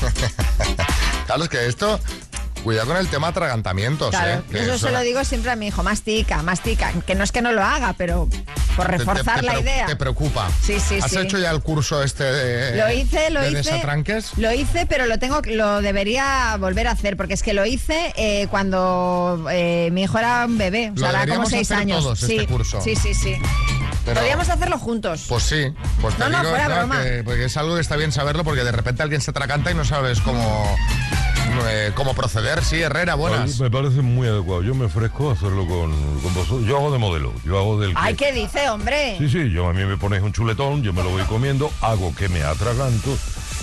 Claro, 1.26 1.42
es 1.42 1.50
que 1.50 1.66
esto, 1.66 2.00
cuidado 2.64 2.86
con 2.86 2.96
el 2.96 3.08
tema 3.08 3.28
atragantamientos, 3.28 4.08
Claro, 4.08 4.44
¿eh? 4.50 4.60
Eso 4.62 4.78
se 4.78 4.90
lo 4.90 5.00
digo 5.00 5.22
siempre 5.24 5.50
a 5.50 5.56
mi 5.56 5.66
hijo, 5.66 5.82
mastica, 5.82 6.42
mastica, 6.42 6.90
que 7.06 7.14
no 7.14 7.22
es 7.22 7.32
que 7.32 7.42
no 7.42 7.52
lo 7.52 7.62
haga, 7.62 7.92
pero 7.98 8.30
por 8.78 8.86
te- 8.86 8.92
te- 8.92 8.98
reforzar 8.98 9.40
te 9.40 9.46
la 9.46 9.60
idea. 9.60 9.86
Te 9.86 9.96
preocupa. 9.96 10.48
Sí, 10.62 10.78
sí, 10.80 10.98
¿Has 11.02 11.10
sí. 11.10 11.18
hecho 11.18 11.38
ya 11.38 11.50
el 11.50 11.60
curso 11.60 12.02
este 12.02 12.24
de, 12.24 12.76
Lo 12.76 12.90
hice, 12.90 13.30
lo 13.30 13.40
de 13.42 13.48
hice. 13.50 13.56
desatranques? 13.58 14.30
Lo 14.38 14.52
hice, 14.52 14.86
pero 14.86 15.04
lo 15.06 15.18
tengo, 15.18 15.42
lo 15.44 15.82
debería 15.82 16.56
volver 16.58 16.88
a 16.88 16.92
hacer, 16.92 17.16
porque 17.16 17.34
es 17.34 17.42
que 17.42 17.52
lo 17.52 17.66
hice 17.66 18.12
eh, 18.16 18.46
cuando 18.50 19.46
eh, 19.50 19.90
mi 19.92 20.04
hijo 20.04 20.18
era 20.18 20.46
un 20.46 20.56
bebé, 20.58 20.92
o 20.94 20.98
sea, 20.98 21.10
era 21.22 21.34
como 21.34 21.48
seis 21.48 21.70
hacer 21.70 21.82
años. 21.82 22.02
todos, 22.04 22.18
sí, 22.20 22.36
este 22.36 22.46
curso. 22.46 22.80
sí, 22.80 22.96
sí, 22.96 23.12
sí. 23.14 23.34
Pero- 24.04 24.20
Podríamos 24.20 24.48
hacerlo 24.48 24.78
juntos. 24.78 25.26
Pues 25.28 25.42
sí, 25.42 25.70
pues 26.00 26.14
te 26.16 26.20
No, 26.24 26.30
no, 26.42 26.48
fuera 26.48 26.68
broma. 26.68 27.02
que- 27.02 27.22
porque 27.24 27.44
es 27.44 27.56
algo 27.58 27.74
que 27.74 27.82
está 27.82 27.96
bien 27.96 28.10
saberlo 28.10 28.42
porque 28.42 28.64
de 28.64 28.72
repente 28.72 29.02
alguien 29.02 29.20
se 29.20 29.32
atraganta 29.32 29.70
y 29.70 29.74
no 29.74 29.84
sabes 29.84 30.20
cómo, 30.20 30.78
eh, 31.68 31.92
cómo 31.94 32.14
proceder. 32.14 32.64
Sí, 32.64 32.80
Herrera, 32.80 33.14
buenas. 33.14 33.58
Me 33.60 33.70
parece 33.70 34.02
muy 34.02 34.28
adecuado. 34.28 34.62
Yo 34.62 34.74
me 34.74 34.84
ofrezco 34.86 35.30
a 35.30 35.32
hacerlo 35.32 35.66
con, 35.66 35.92
con 36.20 36.34
vosotros. 36.34 36.64
Yo 36.66 36.76
hago 36.78 36.90
de 36.92 36.98
modelo. 36.98 37.32
Yo 37.44 37.58
hago 37.58 37.80
del. 37.80 37.90
que- 37.90 37.96
Ay, 38.00 38.14
¿qué 38.14 38.32
dice, 38.32 38.68
hombre? 38.70 39.16
Sí, 39.18 39.28
sí, 39.28 39.50
yo 39.50 39.68
a 39.68 39.72
mí 39.72 39.84
me 39.84 39.96
ponéis 39.96 40.22
un 40.22 40.32
chuletón, 40.32 40.82
yo 40.82 40.92
me 40.92 41.02
lo 41.02 41.10
voy 41.10 41.22
comiendo, 41.22 41.70
hago 41.80 42.14
que 42.14 42.28
me 42.28 42.42
atraganto 42.42 43.16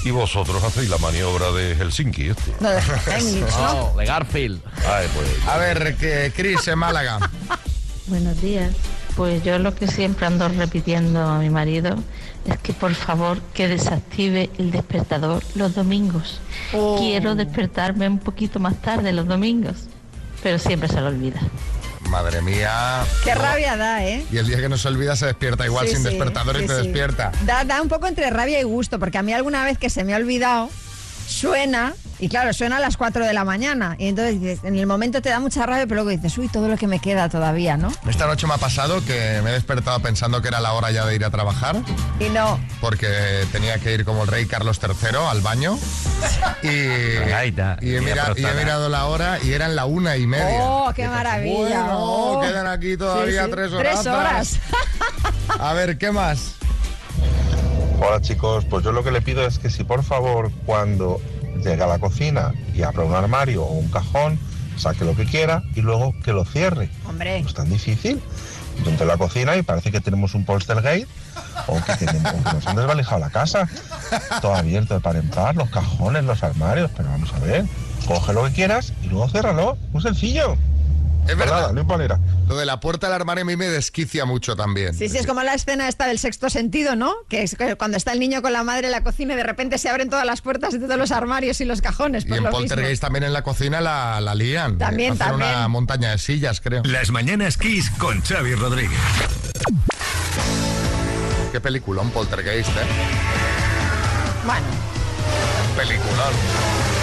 y 0.03 0.11
vosotros 0.11 0.63
hacéis 0.63 0.89
la 0.89 0.97
maniobra 0.99 1.51
de 1.51 1.75
Helsinki. 1.75 2.29
Este. 2.29 2.53
No, 2.59 2.69
de 2.69 2.79
Heinrich, 3.07 3.55
¿no? 3.57 3.93
de 3.97 4.05
Garfield. 4.05 4.61
Ay, 4.87 5.07
pues. 5.15 5.27
A 5.47 5.57
ver, 5.57 5.95
que 5.95 6.31
Cris 6.35 6.67
en 6.67 6.79
Málaga. 6.79 7.19
Buenos 8.07 8.39
días. 8.41 8.71
Pues 9.15 9.43
yo 9.43 9.57
lo 9.59 9.73
que 9.73 9.87
siempre 9.87 10.25
ando 10.25 10.49
repitiendo 10.49 11.21
a 11.21 11.39
mi 11.39 11.49
marido 11.49 11.95
es 12.45 12.57
que 12.59 12.73
por 12.73 12.93
favor 12.93 13.39
que 13.53 13.67
desactive 13.69 14.49
el 14.57 14.71
despertador 14.71 15.41
los 15.55 15.73
domingos. 15.73 16.41
Oh. 16.73 16.97
Quiero 16.99 17.33
despertarme 17.35 18.07
un 18.09 18.19
poquito 18.19 18.59
más 18.59 18.75
tarde 18.81 19.13
los 19.13 19.25
domingos, 19.27 19.85
pero 20.43 20.59
siempre 20.59 20.89
se 20.89 20.99
lo 20.99 21.07
olvida. 21.07 21.39
Madre 22.09 22.41
mía. 22.41 23.03
Qué 23.23 23.33
rabia 23.33 23.77
da, 23.77 24.05
¿eh? 24.05 24.23
Y 24.31 24.37
el 24.37 24.47
día 24.47 24.57
que 24.57 24.69
no 24.69 24.77
se 24.77 24.87
olvida 24.89 25.15
se 25.15 25.25
despierta 25.27 25.65
igual 25.65 25.87
Sí, 25.87 25.93
sin 25.95 26.03
sí, 26.03 26.09
despertador 26.09 26.57
y 26.61 26.67
te 26.67 26.75
sí. 26.75 26.83
despierta. 26.83 27.31
Da, 27.45 27.63
da 27.63 27.81
un 27.81 27.87
poco 27.87 28.07
entre 28.07 28.29
rabia 28.29 28.59
y 28.59 28.63
gusto, 28.63 28.99
porque 28.99 29.17
a 29.17 29.23
mí 29.23 29.33
alguna 29.33 29.63
vez 29.63 29.77
que 29.77 29.89
se 29.89 30.03
me 30.03 30.13
ha 30.13 30.17
olvidado, 30.17 30.69
suena, 31.27 31.93
y 32.19 32.29
claro, 32.29 32.53
suena 32.53 32.77
a 32.77 32.79
las 32.79 32.97
4 32.97 33.25
de 33.25 33.33
la 33.33 33.43
mañana. 33.43 33.95
Y 33.99 34.07
entonces 34.07 34.39
dices, 34.39 34.59
en 34.63 34.77
el 34.77 34.87
momento 34.87 35.21
te 35.21 35.29
da 35.29 35.39
mucha 35.39 35.65
rabia, 35.65 35.83
pero 35.87 36.03
luego 36.03 36.09
dices, 36.09 36.37
uy, 36.37 36.47
todo 36.47 36.67
lo 36.67 36.77
que 36.77 36.87
me 36.87 36.99
queda 36.99 37.27
todavía, 37.29 37.77
¿no? 37.77 37.91
Esta 38.07 38.25
noche 38.27 38.47
me 38.47 38.53
ha 38.53 38.57
pasado 38.57 39.03
que 39.05 39.41
me 39.43 39.49
he 39.49 39.53
despertado 39.53 39.99
pensando 40.01 40.41
que 40.41 40.47
era 40.47 40.59
la 40.59 40.73
hora 40.73 40.91
ya 40.91 41.05
de 41.05 41.15
ir 41.15 41.25
a 41.25 41.29
trabajar, 41.29 41.75
Y 42.19 42.29
no. 42.29 42.59
porque 42.81 43.07
tenía 43.51 43.77
que 43.79 43.93
ir 43.93 44.05
como 44.05 44.23
el 44.23 44.27
rey 44.29 44.45
Carlos 44.45 44.79
III 44.81 45.17
al 45.29 45.41
baño. 45.41 45.77
Y, 46.63 46.67
he, 46.67 47.47
y 47.47 47.51
mira- 47.51 47.77
y 47.81 47.89
he 47.93 48.19
aprotada. 48.19 48.53
mirado 48.53 48.89
la 48.89 49.05
hora 49.05 49.39
y 49.43 49.51
eran 49.53 49.75
la 49.75 49.85
una 49.85 50.17
y 50.17 50.25
media. 50.25 50.59
¡Oh, 50.61 50.91
qué 50.95 51.07
maravilla! 51.07 51.53
Bueno, 51.83 51.89
Oh. 51.99 52.41
quedan 52.41 52.67
aquí 52.67 52.97
todavía 52.97 53.41
Sí, 53.43 53.49
sí. 53.49 53.51
tres 53.55 53.71
horas. 53.73 53.93
Tres 54.01 54.07
horas. 54.07 54.59
A 55.59 55.73
ver, 55.73 55.97
¿qué 55.97 56.11
más? 56.11 56.55
Hola 57.99 58.21
chicos, 58.21 58.65
pues 58.65 58.83
yo 58.83 58.91
lo 58.91 59.03
que 59.03 59.11
le 59.11 59.21
pido 59.21 59.45
es 59.47 59.57
que 59.57 59.69
si 59.69 59.83
por 59.83 60.03
favor 60.03 60.51
cuando 60.65 61.21
llegue 61.69 61.83
a 61.83 61.87
la 61.87 61.99
cocina 61.99 62.53
y 62.73 62.83
abra 62.83 63.03
un 63.03 63.13
armario 63.13 63.63
o 63.63 63.73
un 63.73 63.89
cajón, 63.89 64.39
saque 64.77 65.05
lo 65.05 65.15
que 65.15 65.25
quiera 65.25 65.63
y 65.75 65.81
luego 65.81 66.13
que 66.23 66.33
lo 66.33 66.45
cierre. 66.45 66.89
Hombre. 67.07 67.41
No 67.41 67.47
es 67.47 67.53
tan 67.53 67.69
difícil. 67.69 68.21
Yo 68.83 68.91
entro 68.91 69.05
a 69.05 69.07
la 69.07 69.17
cocina 69.17 69.55
y 69.55 69.61
parece 69.61 69.91
que 69.91 70.01
tenemos 70.01 70.35
un 70.35 70.45
poltergeist 70.45 71.07
o 71.67 71.81
que, 71.81 71.95
tenemos, 71.95 72.33
o 72.33 72.43
que 72.43 72.53
nos 72.53 72.67
han 72.67 72.75
desvalijado 72.75 73.19
la 73.19 73.29
casa. 73.29 73.69
Todo 74.41 74.53
abierto 74.53 74.93
de 74.93 74.99
par 74.99 75.15
en 75.15 75.29
par, 75.29 75.55
los 75.55 75.69
cajones, 75.69 76.23
los 76.25 76.43
armarios, 76.43 76.91
pero 76.95 77.09
vamos 77.09 77.33
a 77.33 77.39
ver. 77.39 77.65
Coge 78.05 78.33
lo 78.33 78.43
que 78.43 78.51
quieras 78.51 78.93
y 79.01 79.07
luego 79.07 79.29
ciérralo. 79.29 79.77
Muy 79.93 80.01
sencillo. 80.01 80.57
Es 81.27 81.37
verdad. 81.37 81.61
nada, 81.61 81.73
no 81.73 81.81
hay 81.81 81.87
manera. 81.87 82.19
Lo 82.47 82.55
de 82.57 82.65
la 82.65 82.79
puerta 82.79 83.07
del 83.07 83.15
armario 83.15 83.41
a 83.41 83.45
mí 83.45 83.55
me 83.55 83.67
desquicia 83.67 84.25
mucho 84.25 84.55
también. 84.55 84.93
Sí, 84.93 85.09
sí, 85.09 85.17
es 85.17 85.25
como 85.25 85.41
la 85.43 85.53
escena 85.55 85.87
esta 85.87 86.05
del 86.07 86.19
sexto 86.19 86.49
sentido, 86.49 86.95
¿no? 86.95 87.13
Que 87.27 87.41
es 87.43 87.57
cuando 87.77 87.97
está 87.97 88.11
el 88.11 88.19
niño 88.19 88.41
con 88.41 88.53
la 88.53 88.63
madre 88.63 88.87
en 88.87 88.91
la 88.91 89.03
cocina 89.03 89.33
y 89.33 89.37
de 89.37 89.43
repente 89.43 89.77
se 89.77 89.89
abren 89.89 90.09
todas 90.09 90.25
las 90.25 90.41
puertas 90.41 90.73
de 90.73 90.79
todos 90.79 90.97
los 90.97 91.11
armarios 91.11 91.59
y 91.61 91.65
los 91.65 91.81
cajones. 91.81 92.23
Y 92.25 92.27
en 92.27 92.35
lo 92.35 92.41
mismo. 92.43 92.51
Poltergeist 92.51 93.01
también 93.01 93.23
en 93.23 93.33
la 93.33 93.41
cocina 93.43 93.81
la, 93.81 94.21
la 94.21 94.35
lían. 94.35 94.77
También, 94.77 95.13
Hacen 95.13 95.27
también. 95.27 95.49
una 95.49 95.67
montaña 95.67 96.11
de 96.11 96.17
sillas, 96.19 96.61
creo. 96.61 96.83
Las 96.83 97.09
mañanas 97.11 97.57
Kiss 97.57 97.89
con 97.97 98.21
Xavi 98.21 98.53
Rodríguez. 98.55 98.99
Qué 101.51 101.59
peliculón 101.59 102.11
Poltergeist, 102.11 102.69
¿eh? 102.69 102.81
Bueno, 104.45 104.65
Peliculón. 105.75 106.94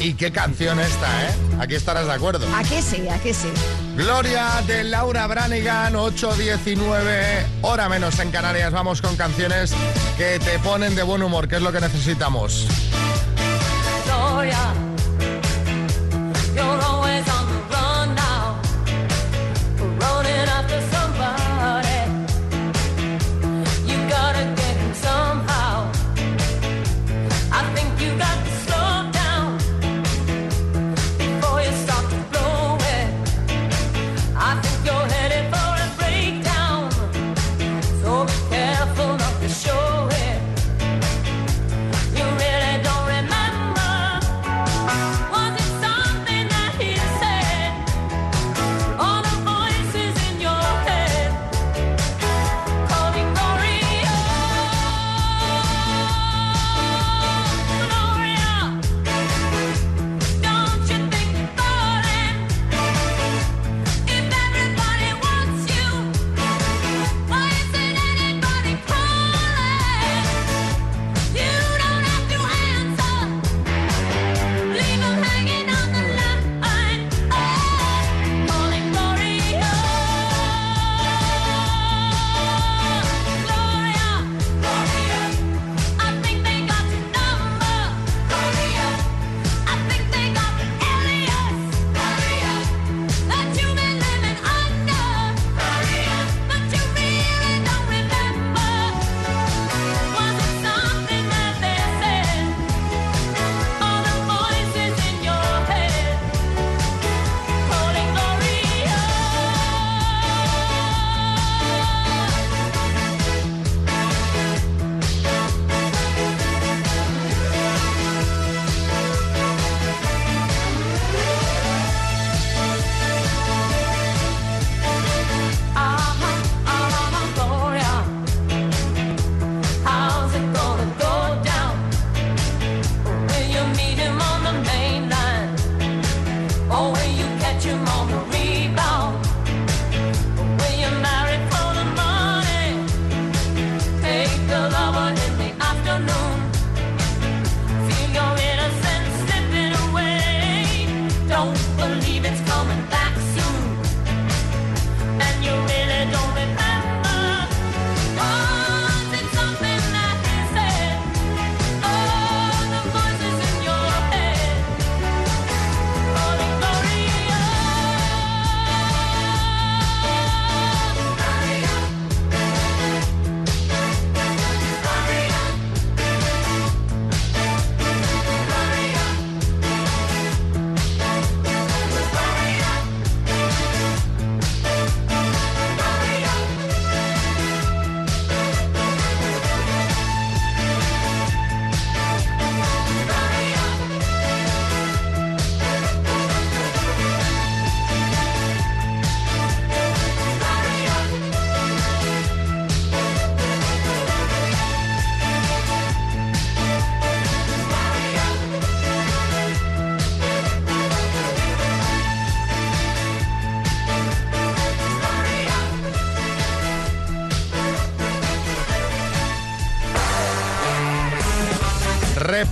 Y 0.00 0.14
qué 0.14 0.32
canción 0.32 0.80
esta, 0.80 1.26
¿eh? 1.26 1.34
Aquí 1.60 1.74
estarás 1.74 2.06
de 2.06 2.12
acuerdo. 2.14 2.46
aquí 2.56 2.80
sí, 2.80 3.06
aquí 3.08 3.34
sí. 3.34 3.48
Gloria 3.96 4.62
de 4.66 4.82
Laura 4.84 5.26
Branigan, 5.26 5.92
8.19, 5.92 7.44
hora 7.60 7.88
menos 7.90 8.18
en 8.18 8.30
Canarias. 8.30 8.72
Vamos 8.72 9.02
con 9.02 9.14
canciones 9.16 9.74
que 10.16 10.38
te 10.38 10.58
ponen 10.60 10.94
de 10.94 11.02
buen 11.02 11.22
humor, 11.22 11.48
que 11.48 11.56
es 11.56 11.62
lo 11.62 11.70
que 11.70 11.80
necesitamos. 11.80 12.66
Gloria, 14.06 14.72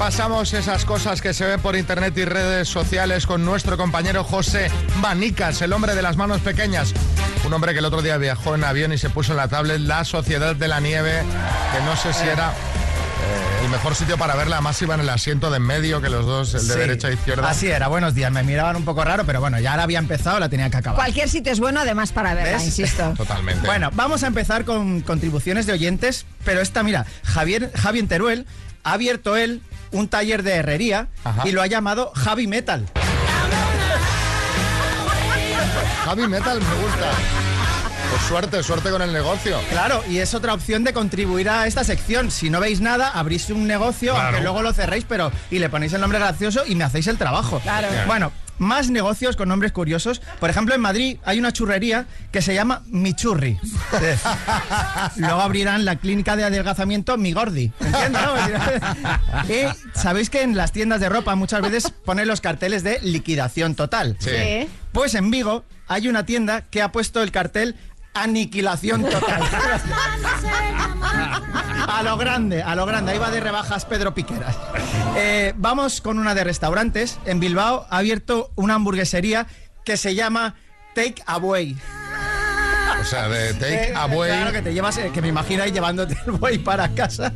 Repasamos 0.09 0.55
esas 0.55 0.87
cosas 0.87 1.21
que 1.21 1.35
se 1.35 1.44
ven 1.44 1.61
por 1.61 1.77
internet 1.77 2.16
y 2.16 2.25
redes 2.25 2.66
sociales 2.66 3.27
con 3.27 3.44
nuestro 3.44 3.77
compañero 3.77 4.25
José 4.25 4.71
Manicas, 5.03 5.61
el 5.61 5.71
hombre 5.75 5.94
de 5.94 6.01
las 6.01 6.16
manos 6.16 6.40
pequeñas. 6.40 6.94
Un 7.47 7.53
hombre 7.53 7.75
que 7.75 7.81
el 7.81 7.85
otro 7.85 8.01
día 8.01 8.16
viajó 8.16 8.55
en 8.55 8.64
avión 8.64 8.90
y 8.94 8.97
se 8.97 9.11
puso 9.11 9.33
en 9.33 9.37
la 9.37 9.49
tablet 9.49 9.81
La 9.81 10.07
Sociedad 10.07 10.57
de 10.57 10.66
la 10.66 10.81
Nieve, 10.81 11.12
que 11.75 11.85
no 11.85 11.94
sé 11.94 12.14
si 12.14 12.27
era 12.27 12.53
eh, 12.53 13.64
el 13.64 13.68
mejor 13.68 13.94
sitio 13.94 14.16
para 14.16 14.35
verla, 14.35 14.57
además 14.57 14.81
iba 14.81 14.94
en 14.94 15.01
el 15.03 15.11
asiento 15.11 15.51
de 15.51 15.59
en 15.59 15.64
medio, 15.64 16.01
que 16.01 16.09
los 16.09 16.25
dos, 16.25 16.55
el 16.55 16.66
de 16.66 16.73
Sí. 16.73 16.79
derecha 16.81 17.09
e 17.09 17.12
izquierda. 17.12 17.47
Así 17.47 17.66
era, 17.66 17.88
buenos 17.88 18.14
días. 18.14 18.33
Me 18.33 18.42
miraban 18.42 18.77
un 18.77 18.87
poco 18.87 19.05
raro, 19.05 19.27
pero 19.27 19.40
bueno, 19.42 19.61
ya 19.61 19.73
ahora 19.73 19.83
había 19.83 19.99
empezado, 19.99 20.40
la 20.40 20.49
tenía 20.49 20.71
que 20.71 20.79
acabar. 20.79 20.97
Cualquier 20.97 21.29
sitio 21.29 21.53
es 21.53 21.61
bueno, 21.61 21.81
además, 21.81 22.12
para 22.12 22.33
verla, 22.33 22.53
¿Ves? 22.57 22.64
insisto. 22.64 23.12
Totalmente. 23.18 23.66
Bueno, 23.66 23.90
vamos 23.92 24.23
a 24.25 24.29
empezar 24.29 24.64
con 24.64 25.03
contribuciones 25.03 25.66
de 25.66 25.75
oyentes, 25.75 26.25
pero 26.47 26.62
esta, 26.62 26.83
mira, 26.83 27.05
Javier, 27.25 27.71
Javi 27.77 27.99
en 27.99 28.09
Teruel 28.09 28.47
ha 28.85 28.92
abierto 28.94 29.37
él 29.37 29.61
un 29.92 30.09
taller 30.09 30.42
de 30.42 30.55
herrería 30.55 31.09
Ajá. 31.24 31.46
y 31.46 31.53
lo 31.53 31.62
ha 31.62 31.66
llamado 31.66 32.12
Javi 32.14 32.46
Metal. 32.46 32.87
Javi 36.05 36.27
Metal 36.27 36.59
me 36.61 36.74
gusta. 36.83 37.11
Pues 38.11 38.22
suerte, 38.22 38.62
suerte 38.62 38.90
con 38.90 39.03
el 39.03 39.12
negocio. 39.12 39.59
Claro, 39.70 40.03
y 40.09 40.18
es 40.18 40.33
otra 40.33 40.55
opción 40.55 40.83
de 40.83 40.94
contribuir 40.94 41.51
a 41.51 41.66
esta 41.66 41.85
sección. 41.85 42.31
Si 42.31 42.48
no 42.48 42.59
veis 42.61 42.81
nada, 42.81 43.11
abrís 43.11 43.51
un 43.51 43.66
negocio, 43.66 44.12
Claro. 44.14 44.29
aunque 44.29 44.42
luego 44.42 44.62
lo 44.62 44.72
cerréis, 44.72 45.05
pero 45.07 45.31
y 45.51 45.59
le 45.59 45.68
ponéis 45.68 45.92
el 45.92 46.01
nombre 46.01 46.18
gracioso 46.18 46.62
y 46.66 46.74
me 46.74 46.85
hacéis 46.85 47.07
el 47.09 47.18
trabajo. 47.18 47.61
Claro. 47.61 47.88
Bueno, 48.07 48.33
más 48.59 48.90
negocios 48.90 49.37
con 49.37 49.49
nombres 49.49 49.73
curiosos. 49.73 50.21
Por 50.40 50.51
ejemplo, 50.51 50.75
en 50.75 50.81
Madrid 50.81 51.18
hay 51.25 51.38
una 51.38 51.53
churrería 51.53 52.07
que 52.31 52.42
se 52.42 52.55
llama 52.55 52.83
Michurri. 52.87 53.59
Luego 55.16 55.40
abrirán 55.40 55.85
la 55.85 55.97
clínica 55.97 56.37
de 56.37 56.44
adelgazamiento 56.44 57.16
Mi 57.16 57.33
Gordi. 57.33 57.73
¿Entiendes? 57.81 58.23
no? 58.23 59.49
y 59.55 59.99
sabéis 59.99 60.31
que 60.31 60.42
en 60.42 60.57
las 60.57 60.73
tiendas 60.73 61.01
de 61.01 61.09
ropa 61.09 61.35
muchas 61.35 61.62
veces 61.62 61.92
ponen 62.05 62.29
los 62.29 62.40
carteles 62.40 62.83
de 62.83 62.99
liquidación 63.03 63.75
total. 63.75 64.16
Sí. 64.18 64.68
Pues 64.92 65.14
en 65.14 65.31
Vigo 65.31 65.64
hay 65.87 66.09
una 66.09 66.27
tienda 66.27 66.62
que 66.62 66.83
ha 66.83 66.92
puesto 66.92 67.23
el 67.23 67.31
cartel 67.33 67.77
Aniquilación 68.22 69.02
total. 69.11 69.42
a 71.88 72.02
lo 72.02 72.16
grande, 72.16 72.62
a 72.62 72.74
lo 72.74 72.87
grande. 72.87 73.12
Ahí 73.12 73.18
va 73.18 73.31
de 73.31 73.40
rebajas 73.40 73.85
Pedro 73.85 74.14
Piqueras. 74.14 74.57
Eh, 75.16 75.52
vamos 75.57 76.00
con 76.00 76.18
una 76.18 76.35
de 76.35 76.44
restaurantes. 76.44 77.18
En 77.24 77.40
Bilbao 77.40 77.87
ha 77.90 77.98
abierto 77.98 78.50
una 78.57 78.74
hamburguesería 78.74 79.46
que 79.85 79.96
se 79.96 80.14
llama 80.14 80.54
Take 80.94 81.22
Away. 81.26 81.76
O 83.00 83.04
sea, 83.04 83.28
de 83.28 83.54
take 83.54 83.90
Eh, 83.90 83.94
away. 83.94 84.28
Claro, 84.33 84.52
que 84.52 84.61
te 84.61 84.74
llevas, 84.74 84.98
eh, 84.98 85.11
que 85.14 85.22
me 85.22 85.28
imagino 85.28 85.62
ahí 85.62 85.70
llevándote 85.70 86.16
el 86.26 86.33
buey 86.33 86.59
para 86.59 86.88
casa. 86.94 87.33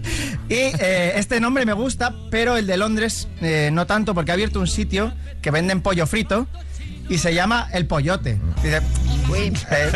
Y 0.48 0.54
eh, 0.56 1.12
este 1.14 1.38
nombre 1.40 1.64
me 1.64 1.72
gusta, 1.72 2.12
pero 2.32 2.56
el 2.56 2.66
de 2.66 2.76
Londres 2.76 3.28
eh, 3.40 3.70
no 3.72 3.86
tanto, 3.86 4.12
porque 4.12 4.32
ha 4.32 4.34
abierto 4.34 4.58
un 4.58 4.66
sitio 4.66 5.14
que 5.40 5.52
venden 5.52 5.80
pollo 5.80 6.06
frito 6.08 6.48
y 7.08 7.18
se 7.18 7.34
llama 7.34 7.68
El 7.72 7.86
Pollote. 7.86 8.38
Dice, 8.62 8.80
eh, 9.72 9.92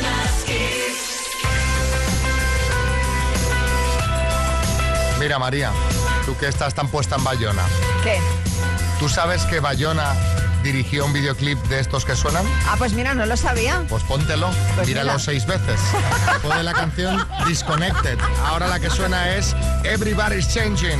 Mira, 5.31 5.39
María, 5.39 5.71
tú 6.25 6.35
que 6.37 6.49
estás 6.49 6.73
tan 6.73 6.89
puesta 6.89 7.15
en 7.15 7.23
Bayona. 7.23 7.63
¿Qué? 8.03 8.19
¿Tú 8.99 9.07
sabes 9.07 9.43
que 9.43 9.61
Bayona 9.61 10.13
dirigió 10.61 11.05
un 11.05 11.13
videoclip 11.13 11.57
de 11.69 11.79
estos 11.79 12.03
que 12.03 12.17
suenan? 12.17 12.45
Ah, 12.67 12.75
pues 12.77 12.91
mira, 12.91 13.13
no 13.13 13.25
lo 13.25 13.37
sabía. 13.37 13.81
Pues 13.87 14.03
póntelo, 14.03 14.49
Pues 14.75 14.89
míralo 14.89 15.13
mira. 15.13 15.23
seis 15.23 15.45
veces. 15.45 15.79
De 16.43 16.63
la 16.63 16.73
canción 16.73 17.25
Disconnected. 17.47 18.19
Ahora 18.45 18.67
la 18.67 18.81
que 18.81 18.89
suena 18.89 19.33
es 19.37 19.55
Everybody's 19.85 20.53
Changing. 20.53 20.99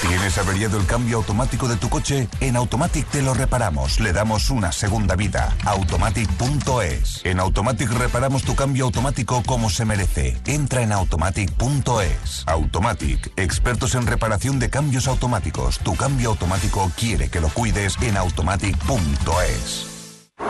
¿Tienes 0.00 0.38
averiado 0.38 0.78
el 0.78 0.86
cambio 0.86 1.16
automático 1.18 1.68
de 1.68 1.76
tu 1.76 1.88
coche? 1.88 2.28
En 2.40 2.56
Automatic 2.56 3.06
te 3.08 3.20
lo 3.20 3.34
reparamos, 3.34 3.98
le 4.00 4.12
damos 4.12 4.50
una 4.50 4.70
segunda 4.70 5.16
vida. 5.16 5.54
Automatic.es. 5.64 7.22
En 7.24 7.40
Automatic 7.40 7.90
reparamos 7.90 8.44
tu 8.44 8.54
cambio 8.54 8.84
automático 8.84 9.42
como 9.44 9.70
se 9.70 9.84
merece. 9.84 10.40
Entra 10.46 10.82
en 10.82 10.92
Automatic.es. 10.92 12.44
Automatic, 12.46 13.32
expertos 13.36 13.94
en 13.96 14.06
reparación 14.06 14.58
de 14.58 14.70
cambios 14.70 15.08
automáticos. 15.08 15.78
Tu 15.80 15.96
cambio 15.96 16.30
automático 16.30 16.90
quiere 16.96 17.28
que 17.28 17.40
lo 17.40 17.48
cuides 17.48 17.96
en 18.00 18.16
Automatic.es. 18.16 19.97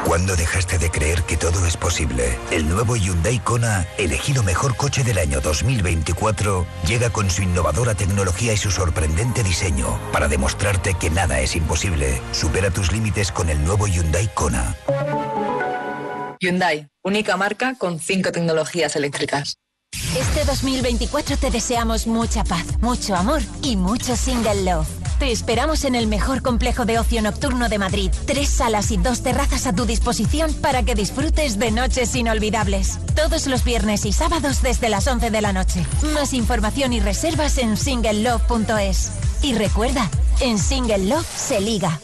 ¿Cuándo 0.05 0.37
dejaste 0.37 0.79
de 0.79 0.90
creer 0.90 1.22
que 1.22 1.38
todo 1.38 1.64
es 1.66 1.77
posible? 1.77 2.38
El 2.51 2.68
nuevo 2.68 2.94
Hyundai 2.96 3.38
Kona, 3.38 3.87
elegido 3.96 4.42
mejor 4.42 4.77
coche 4.77 5.03
del 5.03 5.18
año 5.18 5.40
2024, 5.40 6.66
llega 6.87 7.11
con 7.11 7.31
su 7.31 7.42
innovadora 7.42 7.94
tecnología 7.94 8.53
y 8.53 8.59
su 8.59 8.70
sorprendente 8.70 9.42
diseño 9.42 9.98
para 10.12 10.29
demostrarte 10.29 10.94
que 10.94 11.09
nada 11.09 11.40
es 11.40 11.57
imposible. 11.57 12.20
Supera 12.33 12.70
tus 12.70 12.92
límites 12.92 13.33
con 13.33 13.48
el 13.48 13.64
nuevo 13.64 13.87
Hyundai 13.87 14.29
Kona. 14.35 14.77
Hyundai, 16.40 16.88
única 17.03 17.37
marca 17.37 17.74
con 17.79 17.98
cinco 17.98 18.31
tecnologías 18.31 18.94
eléctricas. 18.94 19.57
Este 20.16 20.44
2024 20.44 21.37
te 21.38 21.51
deseamos 21.51 22.07
mucha 22.07 22.44
paz, 22.44 22.64
mucho 22.81 23.16
amor 23.16 23.40
y 23.62 23.77
mucho 23.77 24.16
single 24.16 24.62
love. 24.64 24.87
Te 25.18 25.33
esperamos 25.33 25.85
en 25.85 25.96
el 25.96 26.07
mejor 26.07 26.42
complejo 26.42 26.85
de 26.85 26.98
ocio 26.98 27.20
nocturno 27.22 27.68
de 27.68 27.78
Madrid. 27.78 28.12
Tres 28.26 28.48
salas 28.48 28.92
y 28.92 28.98
dos 28.98 29.22
terrazas 29.22 29.66
a 29.66 29.72
tu 29.74 29.85
disposición 29.85 30.54
para 30.54 30.85
que 30.85 30.94
disfrutes 30.94 31.59
de 31.59 31.72
noches 31.72 32.14
inolvidables. 32.14 33.00
Todos 33.16 33.48
los 33.48 33.64
viernes 33.64 34.07
y 34.07 34.12
sábados 34.12 34.62
desde 34.62 34.88
las 34.88 35.09
11 35.09 35.31
de 35.31 35.40
la 35.40 35.52
noche. 35.52 35.85
Más 36.14 36.33
información 36.35 36.92
y 36.92 37.00
reservas 37.00 37.59
en 37.59 37.76
singlelove.es. 37.76 39.11
Y 39.42 39.54
recuerda, 39.54 40.09
en 40.40 40.59
Single 40.59 41.07
Love 41.07 41.26
se 41.26 41.61
liga. 41.61 42.00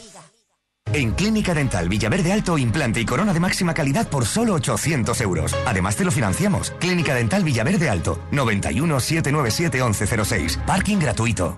En 0.93 1.11
Clínica 1.13 1.53
Dental 1.53 1.89
Villaverde 1.89 2.31
Alto, 2.31 2.57
implante 2.57 2.99
y 2.99 3.05
corona 3.05 3.33
de 3.33 3.39
máxima 3.39 3.73
calidad 3.73 4.07
por 4.09 4.25
solo 4.25 4.53
800 4.55 5.19
euros. 5.21 5.55
Además 5.65 5.95
te 5.95 6.03
lo 6.03 6.11
financiamos. 6.11 6.71
Clínica 6.79 7.15
Dental 7.15 7.43
Villaverde 7.43 7.89
Alto, 7.89 8.19
91 8.31 8.99
797 8.99 9.77
1106. 9.81 10.59
Parking 10.67 10.97
gratuito. 10.99 11.57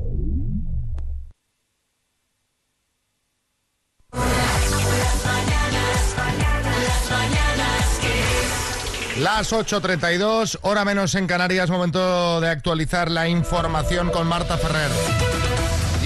Las 9.19 9.51
8.32, 9.51 10.59
hora 10.61 10.85
menos 10.85 11.15
en 11.15 11.27
Canarias, 11.27 11.69
momento 11.69 12.39
de 12.39 12.49
actualizar 12.49 13.11
la 13.11 13.27
información 13.27 14.09
con 14.09 14.25
Marta 14.25 14.57
Ferrer. 14.57 15.30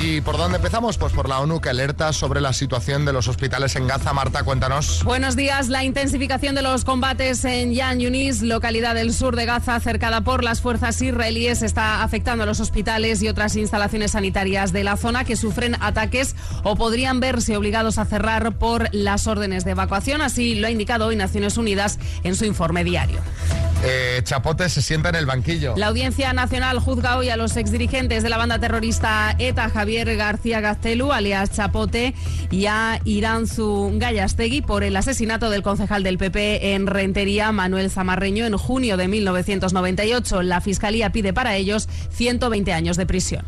¿Y 0.05 0.21
por 0.21 0.37
dónde 0.37 0.57
empezamos? 0.57 0.99
Pues 0.99 1.13
por 1.13 1.27
la 1.27 1.39
ONU 1.39 1.59
que 1.59 1.69
alerta 1.69 2.13
sobre 2.13 2.39
la 2.39 2.53
situación 2.53 3.05
de 3.05 3.13
los 3.13 3.27
hospitales 3.27 3.75
en 3.75 3.87
Gaza. 3.87 4.13
Marta, 4.13 4.43
cuéntanos. 4.43 5.03
Buenos 5.03 5.35
días. 5.35 5.67
La 5.67 5.83
intensificación 5.83 6.53
de 6.53 6.61
los 6.61 6.85
combates 6.85 7.43
en 7.43 7.73
Yan 7.73 7.99
Yunis, 7.99 8.43
localidad 8.43 8.93
del 8.93 9.11
sur 9.15 9.35
de 9.35 9.47
Gaza, 9.47 9.79
cercada 9.79 10.21
por 10.21 10.43
las 10.43 10.61
fuerzas 10.61 11.01
israelíes, 11.01 11.63
está 11.63 12.03
afectando 12.03 12.43
a 12.43 12.45
los 12.45 12.59
hospitales 12.59 13.23
y 13.23 13.29
otras 13.29 13.55
instalaciones 13.55 14.11
sanitarias 14.11 14.71
de 14.71 14.83
la 14.83 14.95
zona 14.95 15.23
que 15.23 15.35
sufren 15.35 15.75
ataques 15.79 16.35
o 16.61 16.75
podrían 16.75 17.19
verse 17.19 17.57
obligados 17.57 17.97
a 17.97 18.05
cerrar 18.05 18.59
por 18.59 18.93
las 18.93 19.25
órdenes 19.25 19.65
de 19.65 19.71
evacuación. 19.71 20.21
Así 20.21 20.53
lo 20.53 20.67
ha 20.67 20.69
indicado 20.69 21.07
hoy 21.07 21.15
Naciones 21.15 21.57
Unidas 21.57 21.97
en 22.23 22.35
su 22.35 22.45
informe 22.45 22.83
diario. 22.83 23.21
Eh, 23.83 24.21
Chapote 24.23 24.69
se 24.69 24.81
sienta 24.81 25.09
en 25.09 25.15
el 25.15 25.25
banquillo. 25.25 25.73
La 25.77 25.87
Audiencia 25.87 26.31
Nacional 26.33 26.79
juzga 26.79 27.17
hoy 27.17 27.29
a 27.29 27.37
los 27.37 27.55
exdirigentes 27.57 28.23
de 28.23 28.29
la 28.29 28.37
banda 28.37 28.57
terrorista 28.57 29.35
ETA, 29.37 29.69
Javier 29.69 29.94
García 30.03 30.59
Gaztelu, 30.59 31.13
alias 31.13 31.51
Chapote, 31.51 32.13
y 32.51 32.65
a 32.65 32.99
Iranzu 33.05 33.91
Gallastegui 33.95 34.61
por 34.61 34.83
el 34.83 34.95
asesinato 34.97 35.49
del 35.49 35.61
concejal 35.61 36.03
del 36.03 36.17
PP 36.17 36.73
en 36.73 36.87
Rentería, 36.87 37.51
Manuel 37.51 37.89
Zamarreño, 37.89 38.45
en 38.45 38.57
junio 38.57 38.97
de 38.97 39.07
1998. 39.07 40.41
La 40.41 40.59
Fiscalía 40.59 41.11
pide 41.11 41.33
para 41.33 41.55
ellos 41.55 41.87
120 42.11 42.73
años 42.73 42.97
de 42.97 43.05
prisión. 43.05 43.45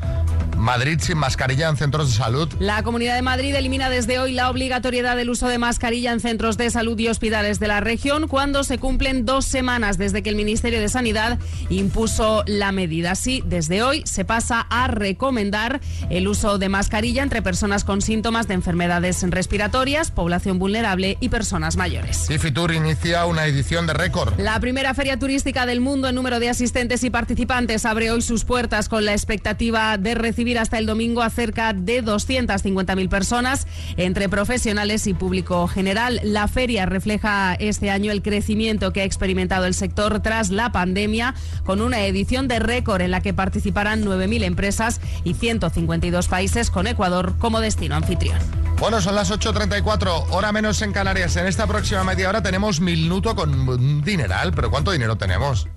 Madrid 0.67 0.99
sin 1.01 1.17
mascarilla 1.17 1.69
en 1.69 1.77
centros 1.77 2.09
de 2.09 2.17
salud. 2.17 2.53
La 2.59 2.83
Comunidad 2.83 3.15
de 3.15 3.21
Madrid 3.21 3.55
elimina 3.55 3.89
desde 3.89 4.19
hoy 4.19 4.33
la 4.33 4.49
obligatoriedad 4.49 5.15
del 5.15 5.29
uso 5.29 5.47
de 5.47 5.57
mascarilla 5.57 6.11
en 6.11 6.19
centros 6.19 6.57
de 6.57 6.69
salud 6.69 6.99
y 6.99 7.07
hospitales 7.07 7.61
de 7.61 7.69
la 7.69 7.79
región 7.79 8.27
cuando 8.27 8.65
se 8.65 8.77
cumplen 8.77 9.25
dos 9.25 9.45
semanas 9.45 9.97
desde 9.97 10.21
que 10.21 10.29
el 10.29 10.35
Ministerio 10.35 10.81
de 10.81 10.89
Sanidad 10.89 11.39
impuso 11.69 12.43
la 12.47 12.73
medida. 12.73 13.11
Así, 13.11 13.41
desde 13.45 13.81
hoy 13.81 14.03
se 14.05 14.25
pasa 14.25 14.59
a 14.69 14.89
recomendar 14.89 15.79
el 16.09 16.27
uso 16.27 16.57
de 16.57 16.67
mascarilla 16.67 17.23
entre 17.23 17.41
personas 17.41 17.85
con 17.85 18.01
síntomas 18.01 18.49
de 18.49 18.55
enfermedades 18.55 19.23
respiratorias, 19.23 20.11
población 20.11 20.59
vulnerable 20.59 21.15
y 21.21 21.29
personas 21.29 21.77
mayores. 21.77 22.29
Y 22.29 22.39
Fitur 22.39 22.73
inicia 22.73 23.23
una 23.25 23.45
edición 23.45 23.87
de 23.87 23.93
récord. 23.93 24.37
La 24.37 24.59
primera 24.59 24.93
feria 24.93 25.17
turística 25.17 25.65
del 25.65 25.79
mundo 25.79 26.09
en 26.09 26.15
número 26.15 26.41
de 26.41 26.49
asistentes 26.49 27.05
y 27.05 27.09
participantes 27.09 27.85
abre 27.85 28.11
hoy 28.11 28.21
sus 28.21 28.43
puertas 28.43 28.89
con 28.89 29.05
la 29.05 29.13
expectativa 29.13 29.97
de 29.97 30.13
recibir 30.13 30.56
hasta 30.57 30.77
el 30.77 30.85
domingo 30.85 31.21
a 31.21 31.29
cerca 31.29 31.73
de 31.73 32.03
250.000 32.03 33.09
personas 33.09 33.67
entre 33.97 34.29
profesionales 34.29 35.07
y 35.07 35.13
público 35.13 35.67
general. 35.67 36.19
La 36.23 36.47
feria 36.47 36.85
refleja 36.85 37.55
este 37.55 37.89
año 37.89 38.11
el 38.11 38.21
crecimiento 38.21 38.93
que 38.93 39.01
ha 39.01 39.05
experimentado 39.05 39.65
el 39.65 39.73
sector 39.73 40.19
tras 40.21 40.49
la 40.49 40.71
pandemia, 40.71 41.35
con 41.63 41.81
una 41.81 42.01
edición 42.05 42.47
de 42.47 42.59
récord 42.59 43.01
en 43.01 43.11
la 43.11 43.21
que 43.21 43.33
participarán 43.33 44.03
9.000 44.03 44.43
empresas 44.43 45.01
y 45.23 45.33
152 45.33 46.27
países 46.27 46.71
con 46.71 46.87
Ecuador 46.87 47.35
como 47.39 47.59
destino 47.59 47.95
anfitrión. 47.95 48.37
Bueno, 48.79 49.01
son 49.01 49.15
las 49.15 49.31
8.34, 49.31 50.27
hora 50.29 50.51
menos 50.51 50.81
en 50.83 50.93
Canarias. 50.93 51.35
En 51.35 51.47
esta 51.47 51.65
próxima 51.65 52.03
media 52.03 52.29
hora 52.29 52.43
tenemos 52.43 52.79
minuto 52.79 53.35
con 53.35 54.03
dineral, 54.03 54.53
pero 54.53 54.69
¿cuánto 54.69 54.91
dinero 54.91 55.15
tenemos? 55.17 55.67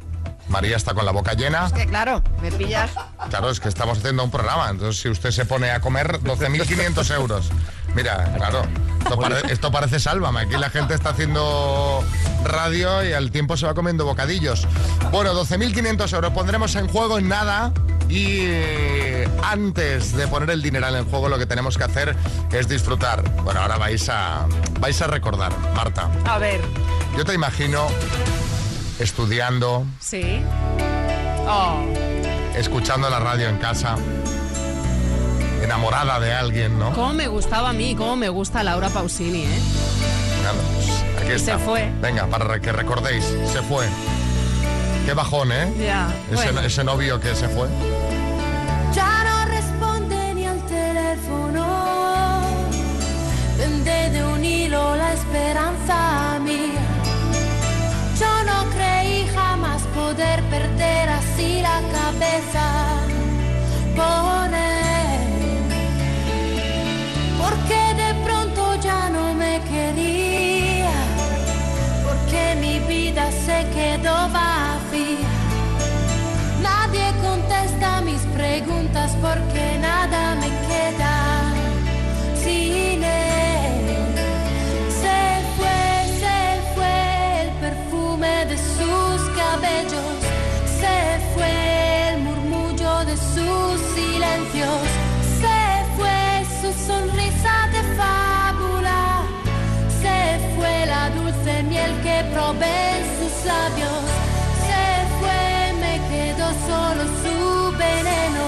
María 0.50 0.76
está 0.76 0.92
con 0.94 1.04
la 1.06 1.12
boca 1.12 1.32
llena. 1.34 1.66
Es 1.66 1.72
que 1.72 1.86
claro, 1.86 2.22
me 2.42 2.50
pillas. 2.52 2.90
Claro, 3.30 3.50
es 3.50 3.60
que 3.60 3.68
estamos 3.68 3.98
haciendo 3.98 4.22
un 4.24 4.30
programa, 4.30 4.68
entonces 4.68 5.00
si 5.00 5.08
usted 5.08 5.30
se 5.30 5.44
pone 5.46 5.70
a 5.70 5.80
comer 5.80 6.20
12.500 6.20 7.14
euros. 7.14 7.50
Mira, 7.94 8.32
claro, 8.36 8.62
esto, 9.00 9.18
pare- 9.18 9.52
esto 9.52 9.72
parece 9.72 9.98
sálvame. 10.00 10.40
Aquí 10.40 10.56
la 10.56 10.70
gente 10.70 10.94
está 10.94 11.10
haciendo 11.10 12.04
radio 12.44 13.04
y 13.04 13.12
el 13.12 13.30
tiempo 13.30 13.56
se 13.56 13.66
va 13.66 13.74
comiendo 13.74 14.04
bocadillos. 14.04 14.66
Bueno, 15.10 15.32
12.500 15.34 16.12
euros 16.14 16.32
pondremos 16.32 16.74
en 16.76 16.88
juego 16.88 17.18
en 17.18 17.28
nada. 17.28 17.72
Y 18.08 18.42
antes 19.44 20.16
de 20.16 20.26
poner 20.26 20.50
el 20.50 20.62
dineral 20.62 20.96
en 20.96 21.04
juego, 21.08 21.28
lo 21.28 21.38
que 21.38 21.46
tenemos 21.46 21.78
que 21.78 21.84
hacer 21.84 22.16
es 22.50 22.66
disfrutar. 22.68 23.22
Bueno, 23.44 23.60
ahora 23.60 23.76
vais 23.78 24.08
a, 24.08 24.46
vais 24.80 25.00
a 25.00 25.06
recordar, 25.06 25.52
Marta. 25.76 26.08
A 26.26 26.38
ver, 26.38 26.60
Yo 27.16 27.24
te 27.24 27.34
imagino 27.34 27.86
estudiando, 29.00 29.84
sí. 29.98 30.42
Oh, 31.48 31.80
escuchando 32.56 33.08
la 33.10 33.18
radio 33.18 33.48
en 33.48 33.56
casa, 33.56 33.96
enamorada 35.62 36.20
de 36.20 36.32
alguien, 36.32 36.78
¿no? 36.78 36.92
cómo 36.92 37.12
me 37.14 37.26
gustaba 37.26 37.70
a 37.70 37.72
mí, 37.72 37.94
cómo 37.96 38.14
me 38.16 38.28
gusta 38.28 38.62
Laura 38.62 38.88
Pausini, 38.90 39.42
¿eh? 39.44 39.58
Claro, 40.42 40.58
pues, 40.74 40.90
aquí 41.18 41.28
Se 41.30 41.34
está. 41.36 41.58
fue. 41.58 41.90
Venga, 42.00 42.26
para 42.26 42.60
que 42.60 42.72
recordéis, 42.72 43.24
se 43.52 43.62
fue. 43.62 43.86
Qué 45.06 45.14
bajón, 45.14 45.50
¿eh? 45.52 45.72
Ya, 45.78 46.08
Ese, 46.30 46.44
bueno. 46.52 46.60
ese 46.60 46.84
novio 46.84 47.18
que 47.20 47.34
se 47.34 47.48
fue. 47.48 47.68
Ya 48.94 49.24
no 49.24 49.44
responde 49.46 50.34
ni 50.34 50.46
al 50.46 50.60
teléfono. 50.66 51.66
Pende 53.56 54.10
de 54.10 54.24
un 54.24 54.44
hilo 54.44 54.94
la 54.96 55.12
esperanza 55.14 56.19
así 61.40 61.60
la 61.62 61.80
cabeza 61.96 62.66
por 63.96 64.54
él. 64.54 65.20
Porque 67.38 67.80
de 68.02 68.14
pronto 68.24 68.76
ya 68.80 69.08
no 69.10 69.34
me 69.34 69.60
quería. 69.70 70.92
Porque 72.06 72.56
mi 72.60 72.78
vida 72.80 73.30
se 73.46 73.58
quedó 73.76 74.16
vacía. 74.28 75.30
Nadie 76.62 77.06
contesta 77.22 78.00
mis 78.02 78.22
preguntas 78.38 79.16
porque 79.20 79.59
en 102.48 103.04
sus 103.18 103.44
labios, 103.44 104.02
se 104.66 104.84
fue, 105.20 105.72
me 105.78 106.00
quedó 106.08 106.48
solo 106.66 107.04
su 107.22 107.76
veneno, 107.76 108.44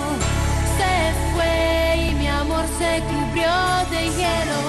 se 0.79 0.95
fue 1.33 2.09
y 2.09 2.15
mi 2.15 2.27
amor 2.27 2.65
se 2.79 3.03
cubrió 3.03 3.53
de 3.91 4.03
hielo, 4.17 4.61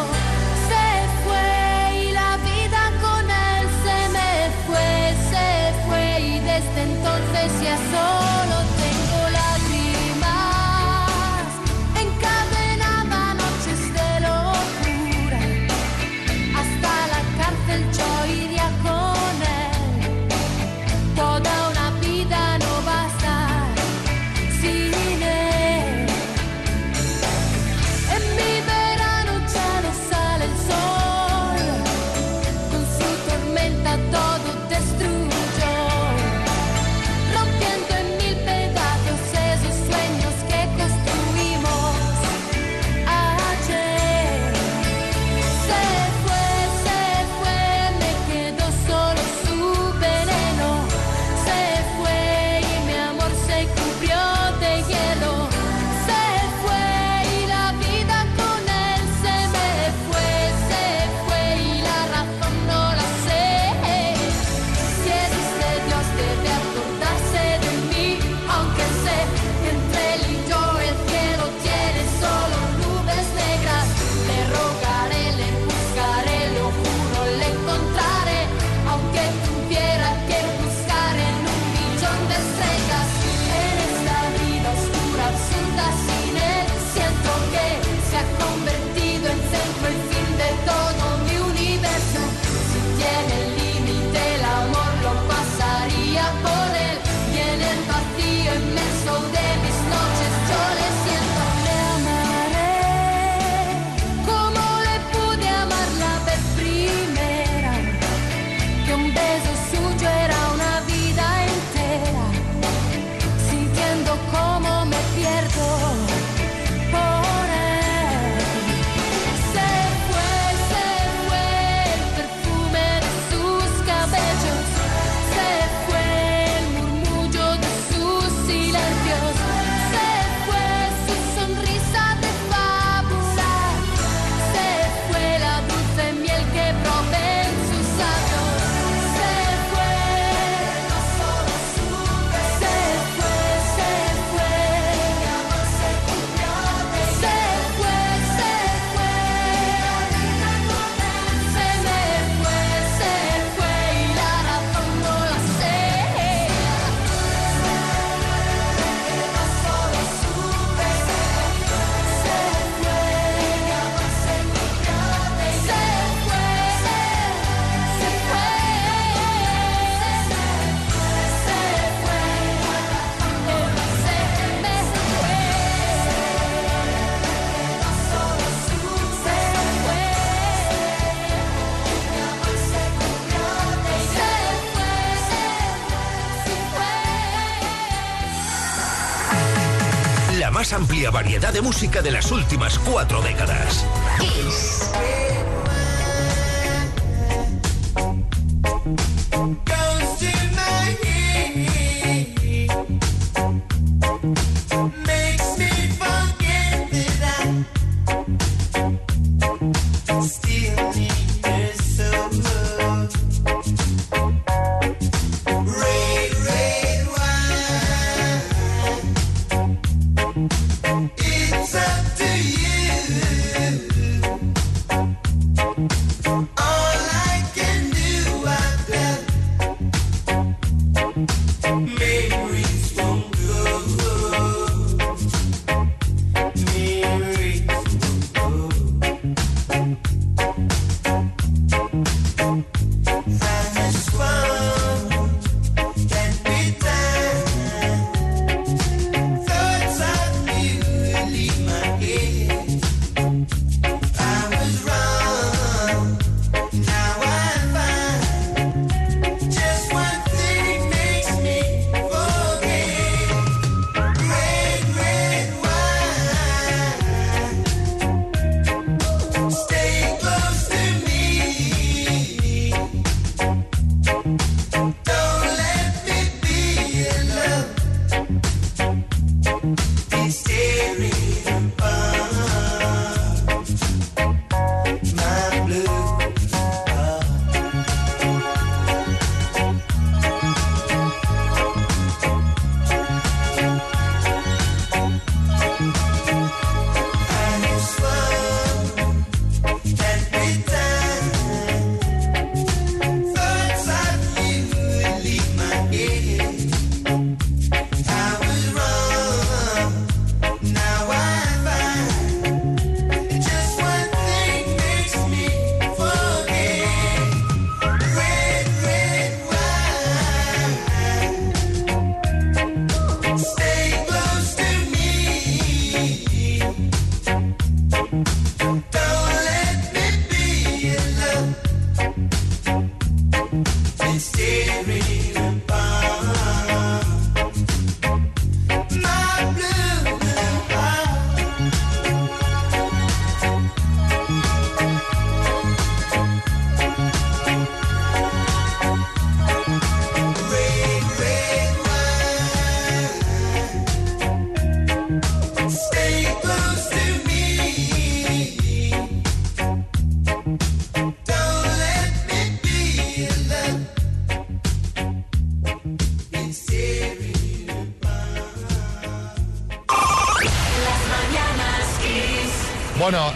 amplia 190.75 191.11
variedad 191.11 191.53
de 191.53 191.61
música 191.61 192.01
de 192.01 192.11
las 192.11 192.31
últimas 192.31 192.79
cuatro 192.79 193.21
décadas. 193.21 193.85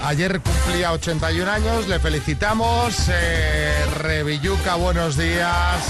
Ayer 0.08 0.40
cumplía 0.42 0.92
81 0.94 1.52
años, 1.52 1.88
le 1.88 2.00
felicitamos. 2.00 2.96
Eh, 3.10 3.74
Revilluca, 3.98 4.76
buenos 4.76 5.18
días. 5.18 5.84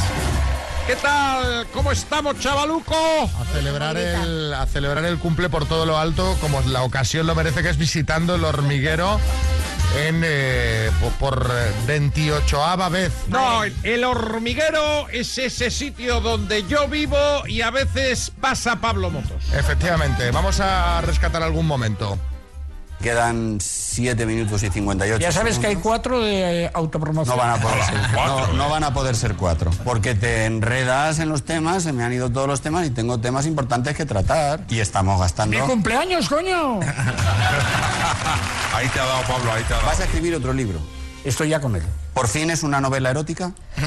¿Qué 0.85 0.95
tal? 0.95 1.67
¿Cómo 1.73 1.91
estamos, 1.91 2.39
chavaluco? 2.39 2.95
A 2.95 3.45
celebrar, 3.53 3.97
el, 3.97 4.53
a 4.53 4.65
celebrar 4.65 5.03
el 5.05 5.17
cumple 5.19 5.49
por 5.49 5.65
todo 5.67 5.85
lo 5.85 5.97
alto, 5.97 6.37
como 6.39 6.61
la 6.61 6.83
ocasión 6.83 7.27
lo 7.27 7.35
merece, 7.35 7.61
que 7.61 7.69
es 7.69 7.77
visitando 7.77 8.35
el 8.35 8.45
hormiguero 8.45 9.19
en, 9.97 10.21
eh, 10.25 10.89
po- 11.01 11.09
por 11.19 11.51
28ava 11.87 12.89
vez. 12.89 13.11
No, 13.27 13.65
el- 13.65 13.75
el 13.83 14.03
hormiguero 14.05 15.09
es 15.09 15.37
ese 15.37 15.69
sitio 15.71 16.21
donde 16.21 16.65
yo 16.67 16.87
vivo 16.87 17.17
y 17.47 17.61
a 17.61 17.69
veces 17.69 18.31
pasa 18.39 18.77
Pablo 18.77 19.09
Motos. 19.09 19.43
Efectivamente, 19.53 20.31
vamos 20.31 20.61
a 20.61 21.01
rescatar 21.01 21.43
algún 21.43 21.67
momento. 21.67 22.17
Quedan 23.01 23.59
7 23.61 24.25
minutos 24.25 24.63
y 24.63 24.69
58 24.69 25.21
Ya 25.21 25.31
sabes 25.31 25.59
que 25.59 25.67
hay 25.67 25.75
cuatro 25.75 26.19
de 26.19 26.65
eh, 26.65 26.71
autopromoción. 26.73 27.37
No 27.37 27.43
van, 27.43 27.51
a 27.51 27.57
poder 27.61 27.83
ser, 27.83 27.95
no, 28.13 28.53
no 28.53 28.69
van 28.69 28.83
a 28.83 28.93
poder 28.93 29.15
ser 29.15 29.35
cuatro, 29.35 29.69
porque 29.83 30.15
te 30.15 30.45
enredas 30.45 31.19
en 31.19 31.29
los 31.29 31.43
temas, 31.43 31.83
se 31.83 31.93
me 31.93 32.03
han 32.03 32.11
ido 32.11 32.31
todos 32.31 32.47
los 32.47 32.61
temas 32.61 32.87
y 32.87 32.89
tengo 32.89 33.19
temas 33.19 33.45
importantes 33.45 33.95
que 33.95 34.05
tratar 34.05 34.61
y 34.69 34.79
estamos 34.79 35.19
gastando... 35.19 35.59
¡Mi 35.59 35.63
cumpleaños, 35.63 36.27
coño! 36.27 36.79
Ahí 38.73 38.87
te 38.89 38.99
ha 38.99 39.05
dado 39.05 39.21
Pablo, 39.23 39.51
ahí 39.53 39.63
te 39.63 39.73
ha 39.73 39.77
dado. 39.77 39.87
¿Vas 39.87 39.99
a 40.01 40.03
escribir 40.03 40.35
otro 40.35 40.53
libro? 40.53 40.79
Estoy 41.23 41.49
ya 41.49 41.59
con 41.59 41.75
él. 41.75 41.81
¿Por 42.13 42.27
fin 42.27 42.51
es 42.51 42.61
una 42.63 42.79
novela 42.79 43.09
erótica? 43.09 43.51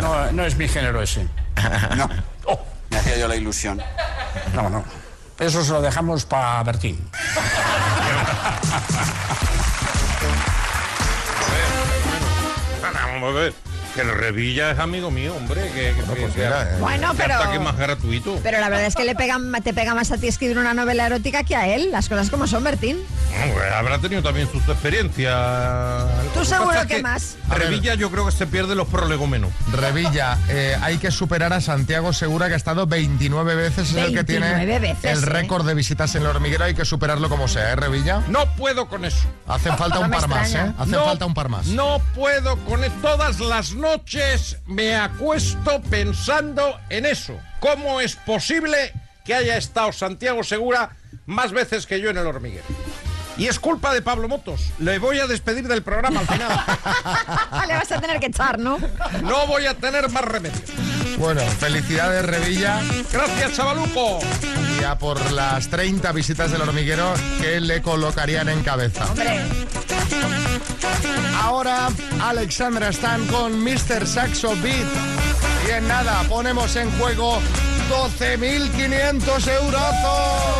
No, 0.00 0.32
no 0.32 0.44
es 0.44 0.56
mi 0.56 0.68
género 0.68 1.00
ese. 1.00 1.26
No. 1.96 2.08
Me 2.90 2.98
hacía 2.98 3.16
yo 3.16 3.26
la 3.26 3.36
ilusión. 3.36 3.80
No, 4.54 4.68
no. 4.68 4.84
Eso 5.38 5.64
se 5.64 5.72
lo 5.72 5.82
dejamos 5.82 6.24
para 6.24 6.62
Bertín. 6.62 7.10
A. 13.34 13.73
Que 13.94 14.00
el 14.00 14.12
Revilla 14.12 14.72
es 14.72 14.78
amigo 14.80 15.10
mío, 15.12 15.34
hombre. 15.36 15.62
Que, 15.72 15.94
que- 15.94 16.14
que- 16.14 16.32
que- 16.32 16.42
eh. 16.44 16.50
Bueno, 16.80 17.12
que 17.12 17.16
pero- 17.18 17.34
ataque 17.34 17.58
más 17.60 17.76
gratuito. 17.76 18.40
Pero 18.42 18.58
la 18.58 18.68
verdad 18.68 18.86
es 18.86 18.96
que 18.96 19.04
le 19.04 19.14
pega, 19.14 19.38
te 19.62 19.72
pega 19.72 19.94
más 19.94 20.10
a 20.10 20.18
ti 20.18 20.26
escribir 20.26 20.58
una 20.58 20.74
novela 20.74 21.06
erótica 21.06 21.44
que 21.44 21.54
a 21.54 21.68
él. 21.68 21.92
Las 21.92 22.08
cosas 22.08 22.28
como 22.28 22.48
son, 22.48 22.64
Bertín. 22.64 22.98
Hombre, 23.44 23.68
habrá 23.72 23.98
tenido 24.00 24.20
también 24.22 24.50
sus 24.50 24.62
experiencias. 24.68 25.34
Tú 26.32 26.40
Lo 26.40 26.44
seguro 26.44 26.86
que 26.88 27.02
más. 27.02 27.36
Revilla 27.48 27.94
yo 27.94 28.10
creo 28.10 28.26
que 28.26 28.32
se 28.32 28.46
pierde 28.48 28.74
los 28.74 28.88
prolegómenos. 28.88 29.50
Revilla, 29.72 30.38
eh, 30.48 30.76
hay 30.82 30.98
que 30.98 31.10
superar 31.10 31.52
a 31.52 31.60
Santiago 31.60 32.12
Segura, 32.12 32.48
que 32.48 32.54
ha 32.54 32.56
estado 32.56 32.86
29 32.86 33.54
veces, 33.54 33.90
es 33.90 33.96
el 33.96 34.14
que 34.14 34.24
tiene 34.24 34.54
29 34.54 34.78
veces, 34.80 35.04
el 35.18 35.22
¿eh? 35.22 35.26
récord 35.26 35.66
de 35.66 35.74
visitas 35.74 36.14
en 36.16 36.22
el 36.22 36.28
hormiguero, 36.28 36.64
hay 36.64 36.74
que 36.74 36.84
superarlo 36.84 37.28
como 37.28 37.46
sea, 37.48 37.70
¿eh, 37.72 37.76
Revilla? 37.76 38.22
No 38.28 38.46
puedo 38.56 38.88
con 38.88 39.04
eso. 39.04 39.26
Hacen 39.46 39.76
falta 39.76 39.96
No 40.00 40.06
un 40.06 40.10
par 40.10 40.28
más. 40.28 40.52
¿eh? 40.54 40.72
Hacen 40.78 40.90
No, 40.92 41.04
falta 41.04 41.26
un 41.26 41.34
par 41.34 41.48
más. 41.48 41.66
No 41.66 42.00
puedo 42.14 42.56
con 42.64 42.82
eso. 42.82 42.94
Todas 43.02 43.38
las 43.40 43.74
noches 43.84 44.56
me 44.66 44.96
acuesto 44.96 45.82
pensando 45.82 46.80
en 46.88 47.04
eso. 47.04 47.38
¿Cómo 47.60 48.00
es 48.00 48.16
posible 48.16 48.94
que 49.26 49.34
haya 49.34 49.58
estado 49.58 49.92
Santiago 49.92 50.42
Segura 50.42 50.96
más 51.26 51.52
veces 51.52 51.86
que 51.86 52.00
yo 52.00 52.08
en 52.08 52.16
el 52.16 52.26
hormiguero? 52.26 52.64
Y 53.36 53.46
es 53.46 53.58
culpa 53.58 53.92
de 53.92 54.00
Pablo 54.00 54.26
Motos. 54.26 54.70
Le 54.78 54.98
voy 54.98 55.18
a 55.18 55.26
despedir 55.26 55.68
del 55.68 55.82
programa 55.82 56.20
al 56.20 56.26
final. 56.26 56.48
Le 57.68 57.74
vas 57.74 57.92
a 57.92 58.00
tener 58.00 58.20
que 58.20 58.26
echar, 58.26 58.58
¿no? 58.58 58.78
No 59.22 59.46
voy 59.46 59.66
a 59.66 59.74
tener 59.74 60.08
más 60.08 60.24
remedio. 60.24 60.62
Bueno, 61.18 61.42
felicidades, 61.42 62.24
Revilla. 62.24 62.80
Gracias, 63.12 63.52
chavaluco. 63.52 64.20
Ya 64.84 64.98
por 64.98 65.32
las 65.32 65.68
30 65.68 66.12
visitas 66.12 66.50
del 66.50 66.60
hormiguero 66.60 67.14
que 67.40 67.58
le 67.58 67.80
colocarían 67.80 68.50
en 68.50 68.62
cabeza. 68.62 69.06
Hombre. 69.06 69.40
Ahora 71.40 71.88
Alexandra 72.20 72.90
Stan 72.90 73.26
con 73.28 73.64
Mr. 73.64 74.06
Saxo 74.06 74.54
Beat. 74.56 74.86
Y 75.66 75.70
en 75.70 75.88
nada, 75.88 76.22
ponemos 76.28 76.76
en 76.76 76.90
juego 76.98 77.38
12.500 78.18 79.48
euros. 79.62 80.54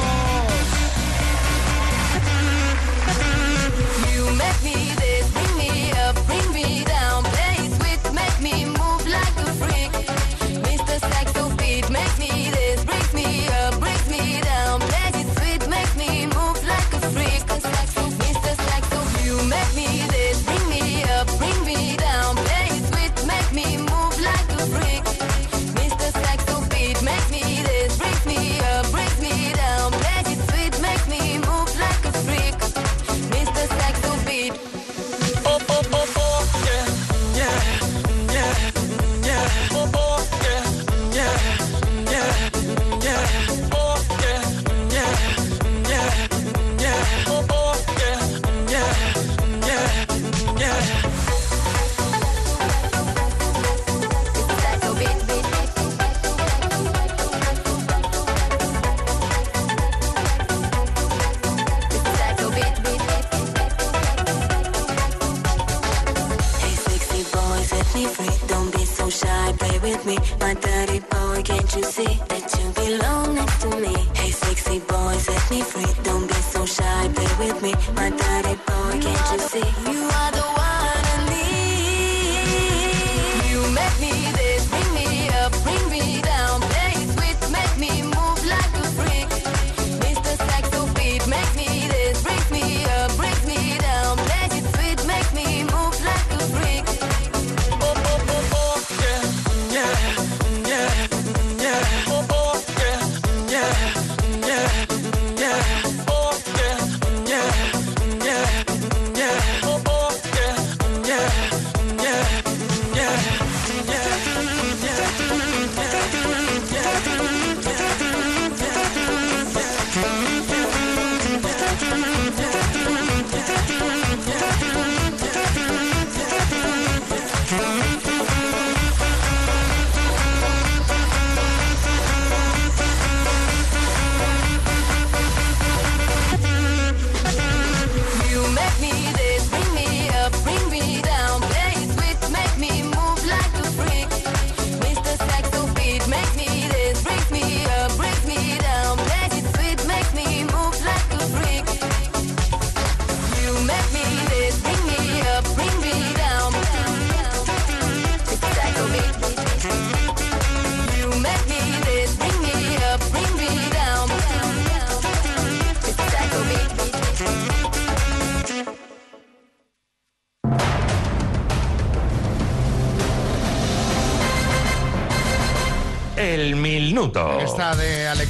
Me. 70.07 70.19
My 70.41 70.55
daddy 70.55 71.01
boy, 71.01 71.43
can't 71.43 71.75
you 71.75 71.83
see 71.83 72.34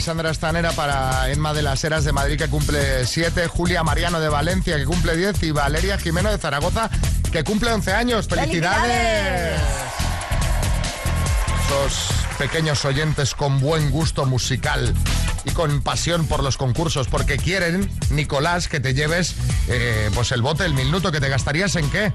Alexandra 0.05 0.35
Stanera 0.35 0.73
para 0.73 1.31
Emma 1.31 1.55
de 1.55 1.63
las 1.63 1.83
Heras 1.83 2.05
de 2.05 2.13
Madrid 2.13 2.37
que 2.37 2.49
cumple 2.49 3.07
7, 3.07 3.49
Julia 3.49 3.83
Mariano 3.83 4.21
de 4.21 4.29
Valencia 4.29 4.77
que 4.77 4.85
cumple 4.85 5.17
10 5.17 5.43
y 5.45 5.51
Valeria 5.51 5.97
Jimeno 5.97 6.31
de 6.31 6.37
Zaragoza 6.37 6.91
que 7.33 7.43
cumple 7.43 7.73
11 7.73 7.95
años. 7.95 8.29
¡Felicidades! 8.29 9.59
Esos 11.65 12.11
pequeños 12.37 12.85
oyentes 12.85 13.35
con 13.35 13.61
buen 13.61 13.91
gusto 13.91 14.27
musical 14.27 14.93
y 15.47 15.53
con 15.53 15.81
pasión 15.81 16.27
por 16.27 16.43
los 16.43 16.59
concursos 16.59 17.09
porque 17.09 17.39
quieren, 17.39 17.91
Nicolás, 18.11 18.69
que 18.69 18.81
te 18.81 18.93
lleves 18.93 19.35
eh, 19.69 20.11
pues 20.15 20.33
el 20.33 20.43
bote, 20.43 20.67
el 20.67 20.75
minuto 20.75 21.13
que 21.13 21.21
te 21.21 21.31
gastarías 21.31 21.77
en 21.77 21.89
qué. 21.89 22.13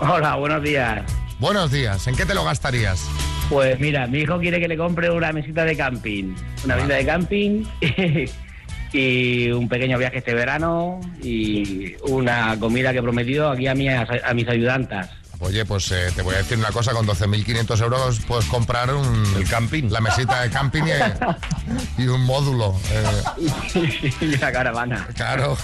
Hola, 0.00 0.34
buenos 0.34 0.64
días. 0.64 1.04
Buenos 1.38 1.70
días, 1.70 2.08
¿en 2.08 2.16
qué 2.16 2.26
te 2.26 2.34
lo 2.34 2.42
gastarías? 2.42 3.02
Pues 3.48 3.78
mira, 3.78 4.06
mi 4.06 4.20
hijo 4.20 4.38
quiere 4.38 4.58
que 4.58 4.68
le 4.68 4.76
compre 4.76 5.10
una 5.10 5.32
mesita 5.32 5.64
de 5.64 5.76
camping. 5.76 6.34
Una 6.64 6.76
mesita 6.76 6.94
de 6.94 7.06
camping 7.06 7.64
y 8.92 9.50
un 9.50 9.68
pequeño 9.68 9.98
viaje 9.98 10.18
este 10.18 10.34
verano 10.34 11.00
y 11.22 11.94
una 12.08 12.56
comida 12.58 12.92
que 12.92 12.98
he 12.98 13.02
prometido 13.02 13.50
aquí 13.50 13.66
a, 13.68 13.72
a 13.72 14.34
mis 14.34 14.48
ayudantas. 14.48 15.10
Oye, 15.40 15.64
pues 15.66 15.90
eh, 15.90 16.06
te 16.14 16.22
voy 16.22 16.34
a 16.36 16.38
decir 16.38 16.56
una 16.56 16.70
cosa, 16.70 16.92
con 16.92 17.06
12.500 17.06 17.82
euros 17.82 18.20
puedes 18.20 18.46
comprar 18.46 18.94
un... 18.94 19.24
El 19.36 19.46
camping. 19.46 19.90
La 19.90 20.00
mesita 20.00 20.40
de 20.42 20.48
camping 20.48 20.84
y, 20.84 22.02
y 22.02 22.06
un 22.06 22.22
módulo. 22.24 22.74
eh, 22.90 24.10
y 24.20 24.34
una 24.36 24.52
caravana. 24.52 25.06
claro. 25.14 25.58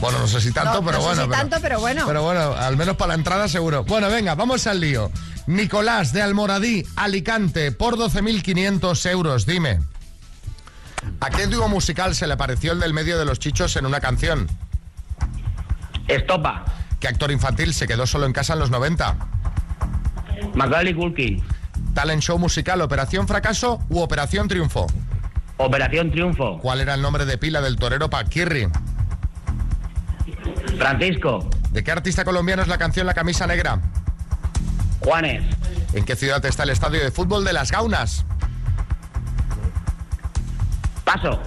Bueno, 0.00 0.18
no 0.18 0.26
sé 0.26 0.40
si 0.40 0.50
tanto, 0.52 0.80
No, 0.80 0.84
pero 0.86 0.98
no 0.98 1.02
sé 1.02 1.06
bueno. 1.08 1.22
si 1.22 1.28
pero- 1.28 1.40
tanto, 1.42 1.56
pero 1.60 1.78
bueno. 1.80 2.04
Pero 2.06 2.22
bueno, 2.22 2.54
al 2.54 2.76
menos 2.76 2.96
para 2.96 3.08
la 3.08 3.14
entrada 3.14 3.46
seguro. 3.46 3.84
Bueno, 3.84 4.08
venga, 4.10 4.34
vamos 4.34 4.66
al 4.66 4.80
lío. 4.80 5.12
Nicolás 5.50 6.12
de 6.12 6.22
Almoradí, 6.22 6.86
Alicante, 6.94 7.72
por 7.72 7.96
12.500 7.96 9.10
euros, 9.10 9.46
dime. 9.46 9.80
¿A 11.18 11.28
qué 11.30 11.48
dúo 11.48 11.68
musical 11.68 12.14
se 12.14 12.28
le 12.28 12.36
pareció 12.36 12.70
el 12.70 12.78
del 12.78 12.94
medio 12.94 13.18
de 13.18 13.24
los 13.24 13.40
chichos 13.40 13.74
en 13.74 13.84
una 13.84 13.98
canción? 13.98 14.46
Estopa. 16.06 16.64
¿Qué 17.00 17.08
actor 17.08 17.32
infantil 17.32 17.74
se 17.74 17.88
quedó 17.88 18.06
solo 18.06 18.26
en 18.26 18.32
casa 18.32 18.52
en 18.52 18.60
los 18.60 18.70
90? 18.70 19.16
Macaulay 20.54 20.94
Culkin. 20.94 21.42
Talent 21.94 22.22
show 22.22 22.38
musical, 22.38 22.80
Operación 22.80 23.26
Fracaso 23.26 23.80
u 23.88 23.98
Operación 23.98 24.46
Triunfo. 24.46 24.86
Operación 25.56 26.12
Triunfo. 26.12 26.58
¿Cuál 26.58 26.80
era 26.80 26.94
el 26.94 27.02
nombre 27.02 27.24
de 27.24 27.38
pila 27.38 27.60
del 27.60 27.74
torero 27.74 28.08
Paquirri? 28.08 28.68
Francisco. 30.78 31.50
¿De 31.72 31.82
qué 31.82 31.90
artista 31.90 32.24
colombiano 32.24 32.62
es 32.62 32.68
la 32.68 32.78
canción 32.78 33.04
La 33.04 33.14
camisa 33.14 33.48
negra? 33.48 33.80
Juanes. 35.00 35.42
¿En 35.92 36.04
qué 36.04 36.14
ciudad 36.16 36.44
está 36.44 36.62
el 36.62 36.70
estadio 36.70 37.00
de 37.02 37.10
fútbol 37.10 37.44
de 37.44 37.52
Las 37.52 37.70
Gaunas? 37.72 38.24
Paso. 41.04 41.40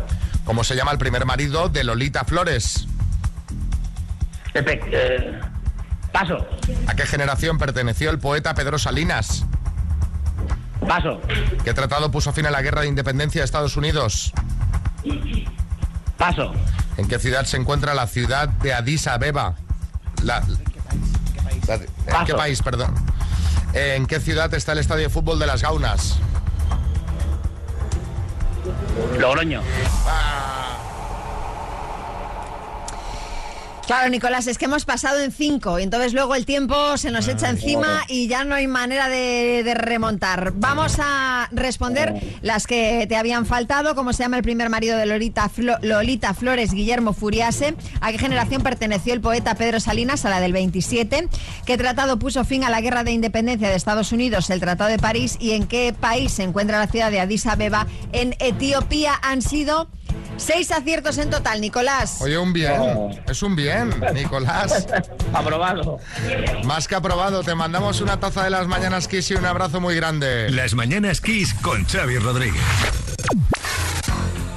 ¿Cómo 0.46 0.64
se 0.64 0.76
llama 0.76 0.92
el 0.92 0.98
primer 0.98 1.26
marido 1.26 1.70
de 1.70 1.84
Lolita 1.84 2.26
Flores? 2.26 2.88
Pepe, 4.52 4.82
eh, 4.92 5.40
paso. 6.12 6.46
¿A 6.88 6.96
qué 6.96 7.06
generación 7.06 7.58
perteneció 7.58 8.10
el 8.10 8.20
poeta 8.20 8.54
Pedro 8.54 8.78
Salinas? 8.78 9.46
Paso. 10.88 11.22
¿Qué 11.64 11.74
tratado 11.74 12.12
puso 12.12 12.34
fin 12.34 12.46
a 12.46 12.52
la 12.52 12.62
guerra 12.62 12.82
de 12.82 12.88
independencia 12.88 13.42
de 13.42 13.46
Estados 13.46 13.78
Unidos? 13.78 14.34
Paso. 16.18 16.54
¿En 16.98 17.08
qué 17.08 17.18
ciudad 17.20 17.46
se 17.46 17.58
encuentra 17.58 17.94
la 17.94 18.06
ciudad 18.08 18.50
de 18.50 18.74
Addis 18.74 19.08
Abeba? 19.08 19.56
La- 20.24 20.44
¿En 20.46 22.26
qué 22.26 22.34
país, 22.36 22.62
perdón? 22.62 22.94
¿En 23.74 24.06
qué 24.06 24.20
ciudad 24.20 24.54
está 24.54 24.74
el 24.74 24.80
estadio 24.80 25.04
de 25.04 25.10
fútbol 25.10 25.40
de 25.40 25.48
las 25.48 25.62
Gaunas? 25.62 26.20
Logroño. 29.20 29.62
Claro, 33.86 34.08
Nicolás, 34.10 34.48
es 34.48 34.58
que 34.58 34.64
hemos 34.66 34.86
pasado 34.86 35.20
en 35.20 35.34
cinco 35.34 35.78
y 35.78 35.84
entonces 35.84 36.14
luego 36.14 36.36
el 36.36 36.46
tiempo 36.46 36.98
se 36.98 37.12
nos 37.12 37.28
echa 37.28 37.50
encima 37.50 38.04
y 38.08 38.28
ya 38.30 38.46
no 38.46 38.56
hay 38.56 38.66
manera 38.66 39.10
de, 39.10 39.62
de 39.62 39.74
remontar. 39.74 40.54
Vamos 40.56 40.96
a 41.00 41.50
responder 41.52 42.14
las 42.42 42.66
que 42.66 43.06
te 43.10 43.18
habían 43.18 43.46
faltado. 43.46 43.94
¿Cómo 43.94 44.14
se 44.14 44.24
llama 44.24 44.38
el 44.38 44.44
primer 44.44 44.70
marido 44.70 44.98
de 44.98 45.06
Lolita, 45.06 45.50
Flo- 45.50 45.80
Lolita 45.82 46.34
Flores, 46.34 46.72
Guillermo 46.72 47.12
Furiase? 47.12 47.76
¿A 48.00 48.14
qué 48.14 48.18
generación 48.20 48.64
perteneció 48.64 49.14
el 49.14 49.20
poeta 49.20 49.56
Pedro 49.56 49.82
Salinas? 49.82 50.24
A 50.24 50.30
la 50.30 50.40
del 50.40 50.54
27. 50.54 51.28
¿Qué 51.66 51.78
tratado 51.78 52.18
puso 52.18 52.46
fin 52.46 52.64
a 52.64 52.70
la 52.70 52.80
guerra 52.80 53.04
de 53.04 53.12
independencia 53.12 53.68
de 53.68 53.76
Estados 53.76 54.14
Unidos? 54.14 54.50
El 54.50 54.62
Tratado 54.62 54.90
de 54.90 54.98
París. 54.98 55.36
¿Y 55.42 55.52
en 55.52 55.68
qué 55.68 55.94
país 55.98 56.32
se 56.32 56.44
encuentra 56.44 56.80
la 56.80 56.88
ciudad 56.88 57.12
de 57.12 57.20
Addis 57.20 57.46
Abeba? 57.48 57.86
En 58.14 58.34
Etiopía 58.40 59.14
han 59.22 59.42
sido... 59.42 59.90
Seis 60.38 60.72
aciertos 60.72 61.18
en 61.18 61.30
total, 61.30 61.62
Nicolás. 61.62 62.22
Oye, 62.22 62.38
un 62.38 62.54
bien. 62.54 62.74
Es 63.28 63.44
un 63.44 63.56
bien, 63.56 63.94
Nicolás. 64.14 64.88
Aprobado. 65.34 66.00
Más 66.64 66.88
que 66.88 66.96
aprobado. 66.96 67.44
Te 67.44 67.56
mandamos 67.56 68.02
una 68.02 68.20
taza 68.20 68.44
de 68.44 68.50
las 68.50 68.68
mañanas 68.68 69.08
Kiss 69.08 69.32
y 69.32 69.36
un 69.36 69.46
abrazo 69.46 69.80
muy 69.80 69.96
grande. 69.96 70.50
Las 70.50 70.74
mañanas 70.74 71.22
Kiss 71.22 71.54
con 71.54 71.86
Xavi 71.86 72.18
Rodríguez. 72.18 72.62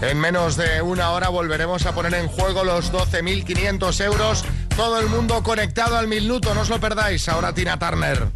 En 0.02 0.20
menos 0.20 0.57
de 0.57 0.82
una 0.82 1.11
hora 1.11 1.28
volveremos 1.30 1.86
a 1.86 1.94
poner 1.94 2.14
en 2.14 2.28
juego 2.28 2.64
los 2.64 2.92
12.500 2.92 4.04
euros. 4.04 4.44
Todo 4.76 5.00
el 5.00 5.09
mundo 5.09 5.42
conectado 5.42 5.96
al 5.96 6.07
minuto, 6.07 6.54
no 6.54 6.61
os 6.62 6.68
lo 6.68 6.78
perdáis. 6.78 7.28
Ahora 7.28 7.54
Tina 7.54 7.78
Turner. 7.78 8.28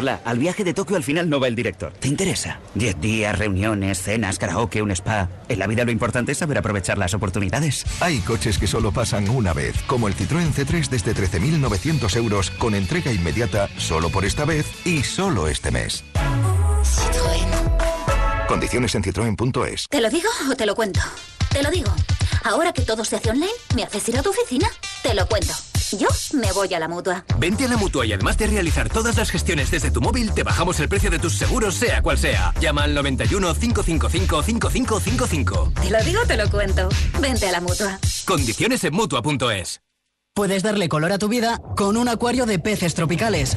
Carla, 0.00 0.22
al 0.24 0.38
viaje 0.38 0.64
de 0.64 0.72
Tokio 0.72 0.96
al 0.96 1.04
final 1.04 1.28
no 1.28 1.40
va 1.40 1.46
el 1.46 1.54
director. 1.54 1.92
¿Te 1.92 2.08
interesa? 2.08 2.58
Diez 2.74 2.98
días, 3.02 3.38
reuniones, 3.38 4.00
cenas, 4.00 4.38
karaoke, 4.38 4.80
un 4.80 4.90
spa. 4.92 5.28
En 5.50 5.58
la 5.58 5.66
vida 5.66 5.84
lo 5.84 5.90
importante 5.90 6.32
es 6.32 6.38
saber 6.38 6.56
aprovechar 6.56 6.96
las 6.96 7.12
oportunidades. 7.12 7.84
Hay 8.00 8.20
coches 8.20 8.56
que 8.56 8.66
solo 8.66 8.92
pasan 8.92 9.28
una 9.28 9.52
vez, 9.52 9.76
como 9.86 10.08
el 10.08 10.16
Citroën 10.16 10.54
C3 10.54 10.88
desde 10.88 11.14
13.900 11.14 12.16
euros 12.16 12.50
con 12.52 12.74
entrega 12.74 13.12
inmediata 13.12 13.68
solo 13.76 14.08
por 14.08 14.24
esta 14.24 14.46
vez 14.46 14.64
y 14.86 15.02
solo 15.02 15.48
este 15.48 15.70
mes. 15.70 16.02
Condiciones 18.48 18.94
en 18.94 19.02
citroen.es. 19.04 19.86
¿Te 19.90 20.00
lo 20.00 20.08
digo 20.08 20.30
o 20.50 20.54
te 20.54 20.64
lo 20.64 20.74
cuento? 20.74 21.00
Te 21.50 21.62
lo 21.62 21.70
digo. 21.70 21.92
Ahora 22.42 22.72
que 22.72 22.80
todo 22.86 23.04
se 23.04 23.16
hace 23.16 23.28
online, 23.28 23.52
¿me 23.76 23.82
haces 23.82 24.08
ir 24.08 24.18
a 24.18 24.22
tu 24.22 24.30
oficina? 24.30 24.66
Te 25.02 25.12
lo 25.12 25.26
cuento. 25.26 25.52
Yo 25.98 26.08
me 26.34 26.52
voy 26.52 26.72
a 26.74 26.78
la 26.78 26.88
mutua. 26.88 27.24
Vente 27.38 27.64
a 27.64 27.68
la 27.68 27.76
mutua 27.76 28.06
y 28.06 28.12
además 28.12 28.38
de 28.38 28.46
realizar 28.46 28.88
todas 28.88 29.16
las 29.16 29.30
gestiones 29.30 29.70
desde 29.70 29.90
tu 29.90 30.00
móvil, 30.00 30.32
te 30.32 30.42
bajamos 30.42 30.78
el 30.80 30.88
precio 30.88 31.10
de 31.10 31.18
tus 31.18 31.34
seguros, 31.34 31.74
sea 31.74 32.02
cual 32.02 32.18
sea. 32.18 32.54
Llama 32.60 32.84
al 32.84 32.94
91 32.94 33.54
555 33.54 34.42
5555. 34.42 35.72
Te 35.82 35.90
lo 35.90 36.02
digo, 36.04 36.20
te 36.26 36.36
lo 36.36 36.48
cuento. 36.50 36.88
Vente 37.20 37.48
a 37.48 37.52
la 37.52 37.60
mutua. 37.60 37.98
Condiciones 38.24 38.84
en 38.84 38.94
mutua.es. 38.94 39.80
Puedes 40.34 40.62
darle 40.62 40.88
color 40.88 41.12
a 41.12 41.18
tu 41.18 41.28
vida 41.28 41.60
con 41.76 41.96
un 41.96 42.08
acuario 42.08 42.46
de 42.46 42.58
peces 42.58 42.94
tropicales. 42.94 43.56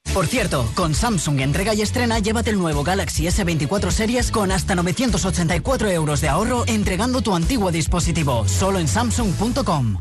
Por 0.13 0.27
cierto, 0.27 0.69
con 0.75 0.93
Samsung 0.93 1.39
entrega 1.39 1.73
y 1.73 1.81
estrena, 1.81 2.19
llévate 2.19 2.49
el 2.49 2.57
nuevo 2.57 2.83
Galaxy 2.83 3.27
S24 3.27 3.91
Series 3.91 4.29
con 4.29 4.51
hasta 4.51 4.75
984 4.75 5.89
euros 5.89 6.19
de 6.19 6.27
ahorro 6.27 6.65
entregando 6.67 7.21
tu 7.21 7.33
antiguo 7.33 7.71
dispositivo. 7.71 8.45
Solo 8.45 8.79
en 8.79 8.89
Samsung.com. 8.89 9.99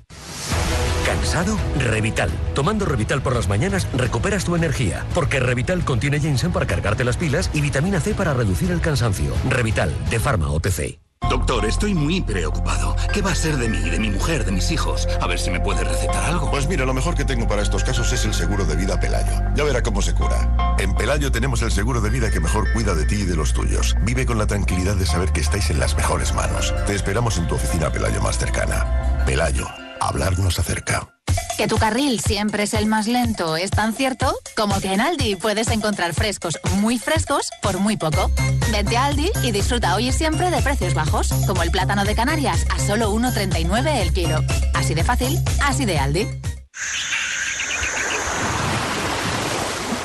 ¿Cansado? 1.07 1.57
Revital. 1.79 2.31
Tomando 2.55 2.87
Revital 2.87 3.23
por 3.23 3.37
las 3.37 3.49
mañanas 3.49 3.87
recuperas 3.93 4.45
tu 4.45 4.57
energía, 4.57 5.07
porque 5.15 5.39
Revital 5.39 5.85
contiene 5.85 6.19
ginseng 6.19 6.53
para 6.53 6.67
cargarte 6.67 7.05
las 7.05 7.17
pilas 7.17 7.49
y 7.55 7.61
vitamina 7.61 8.01
C 8.01 8.13
para 8.15 8.35
reducir 8.35 8.73
el 8.73 8.81
cansancio. 8.81 9.33
Revital, 9.49 9.95
de 10.11 10.19
Pharma 10.19 10.51
OTC. 10.51 11.00
Doctor, 11.31 11.65
estoy 11.65 11.95
muy 11.95 12.21
preocupado. 12.21 12.97
¿Qué 13.15 13.23
va 13.23 13.31
a 13.31 13.35
ser 13.37 13.57
de 13.57 13.69
mí, 13.69 13.79
de 13.79 14.01
mi 14.01 14.11
mujer, 14.11 14.45
de 14.45 14.51
mis 14.51 14.73
hijos? 14.73 15.07
A 15.21 15.29
ver 15.29 15.39
si 15.39 15.51
me 15.51 15.61
puede 15.61 15.85
recetar 15.85 16.25
algo. 16.25 16.51
Pues 16.51 16.67
mira, 16.67 16.85
lo 16.85 16.93
mejor 16.93 17.15
que 17.15 17.25
tengo 17.25 17.47
para 17.47 17.63
estos 17.63 17.85
casos 17.85 18.13
es 18.13 18.25
el 18.25 18.35
seguro 18.35 18.65
de 18.65 18.75
vida 18.75 18.99
Pelayo. 18.99 19.41
Ya 19.55 19.63
verá 19.63 19.81
cómo 19.81 20.03
se 20.03 20.13
cura. 20.13 20.77
En 20.81 20.93
Pelayo 20.93 21.31
tenemos 21.31 21.63
el 21.63 21.71
seguro 21.71 22.01
de 22.01 22.11
vida 22.11 22.33
que 22.33 22.41
mejor 22.41 22.73
cuida 22.73 22.95
de 22.95 23.05
ti 23.05 23.17
y 23.17 23.25
de 23.27 23.37
los 23.37 23.53
tuyos. 23.53 23.95
Vive 24.03 24.27
con 24.27 24.39
la 24.39 24.49
tranquilidad 24.49 24.97
de 24.97 25.07
saber 25.07 25.31
que 25.31 25.41
estáis 25.41 25.71
en 25.71 25.79
las 25.79 25.95
mejores 25.95 26.35
manos. 26.35 26.75
Te 26.87 26.97
esperamos 26.97 27.39
en 27.39 27.47
tu 27.47 27.55
oficina 27.55 27.93
Pelayo 27.93 28.21
más 28.21 28.37
cercana. 28.37 29.23
Pelayo, 29.25 29.69
hablar 30.01 30.39
nos 30.39 30.59
acerca. 30.59 31.09
Que 31.57 31.69
tu 31.69 31.77
carril 31.77 32.21
siempre 32.21 32.63
es 32.63 32.75
el 32.75 32.87
más 32.87 33.07
lento 33.07 33.57
es 33.57 33.71
tan 33.71 33.95
cierto 33.95 34.35
como 34.57 34.81
que 34.81 34.95
en 34.95 35.01
Aldi 35.01 35.37
puedes 35.37 35.69
encontrar 35.69 36.15
frescos 36.15 36.59
muy 36.77 36.99
frescos 36.99 37.51
por 37.63 37.79
muy 37.79 37.97
poco. 37.97 38.31
Vente 38.73 38.97
a 38.97 39.07
Aldi 39.07 39.31
y 39.43 39.53
disfruta 39.53 39.95
hoy 39.95 40.09
y 40.09 40.13
siempre 40.13 40.51
de 40.51 40.63
precios 40.63 40.95
bajos, 40.95 41.29
como 41.47 41.63
el 41.63 41.71
plátano 41.71 42.05
de 42.05 42.15
Canarias 42.15 42.67
a 42.75 42.79
solo 42.79 43.13
1,39 43.13 44.01
el 44.01 44.13
kilo. 44.13 44.41
Así 44.75 44.95
de 44.95 45.05
fácil, 45.05 45.39
así 45.63 45.85
de 45.85 45.99
Aldi. 45.99 46.27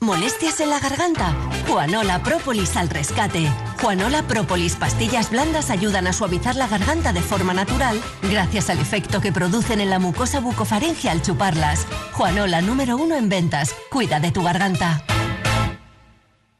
¿Molestias 0.00 0.60
en 0.60 0.68
la 0.68 0.80
garganta? 0.80 1.34
Juanola 1.66 2.22
Própolis 2.22 2.76
al 2.76 2.90
rescate. 2.90 3.50
Juanola 3.80 4.22
Própolis 4.22 4.76
pastillas 4.76 5.30
blandas 5.30 5.70
ayudan 5.70 6.06
a 6.06 6.12
suavizar 6.12 6.56
la 6.56 6.66
garganta 6.66 7.12
de 7.12 7.22
forma 7.22 7.54
natural 7.54 7.98
gracias 8.22 8.68
al 8.68 8.80
efecto 8.80 9.20
que 9.20 9.32
producen 9.32 9.80
en 9.80 9.88
la 9.88 9.98
mucosa 9.98 10.40
bucofaringe 10.40 11.08
al 11.08 11.22
chuparlas. 11.22 11.86
Juanola 12.12 12.60
número 12.60 12.96
uno 12.96 13.16
en 13.16 13.28
ventas. 13.28 13.74
Cuida 13.90 14.20
de 14.20 14.30
tu 14.30 14.42
garganta. 14.42 15.02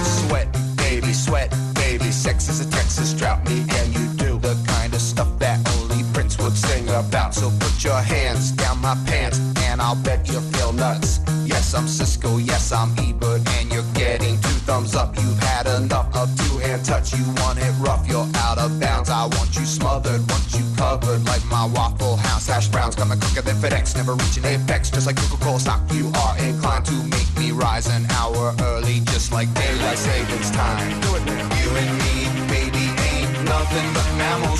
Sweat, 0.04 0.48
baby, 0.78 1.14
sweat, 1.14 1.54
baby. 1.76 2.12
Sex 2.12 2.48
is 2.50 2.62
a 2.62 2.70
Texas 2.70 3.14
drought. 3.14 3.44
Me 3.50 3.66
and 3.78 3.94
you 3.94 4.08
do 4.16 4.40
the 4.40 4.56
kind 4.68 4.94
of 4.94 5.02
stuff 5.02 5.28
that 5.40 5.60
only 5.80 6.04
Prince 6.14 6.38
would 6.40 6.56
sing 6.56 6.88
about. 6.90 7.34
So 7.34 7.52
put 7.60 7.84
your 7.84 8.00
hands 8.00 8.52
down 8.52 8.80
my 8.82 8.96
pants, 9.06 9.40
and 9.64 9.82
I'll 9.82 9.96
bet 9.96 10.19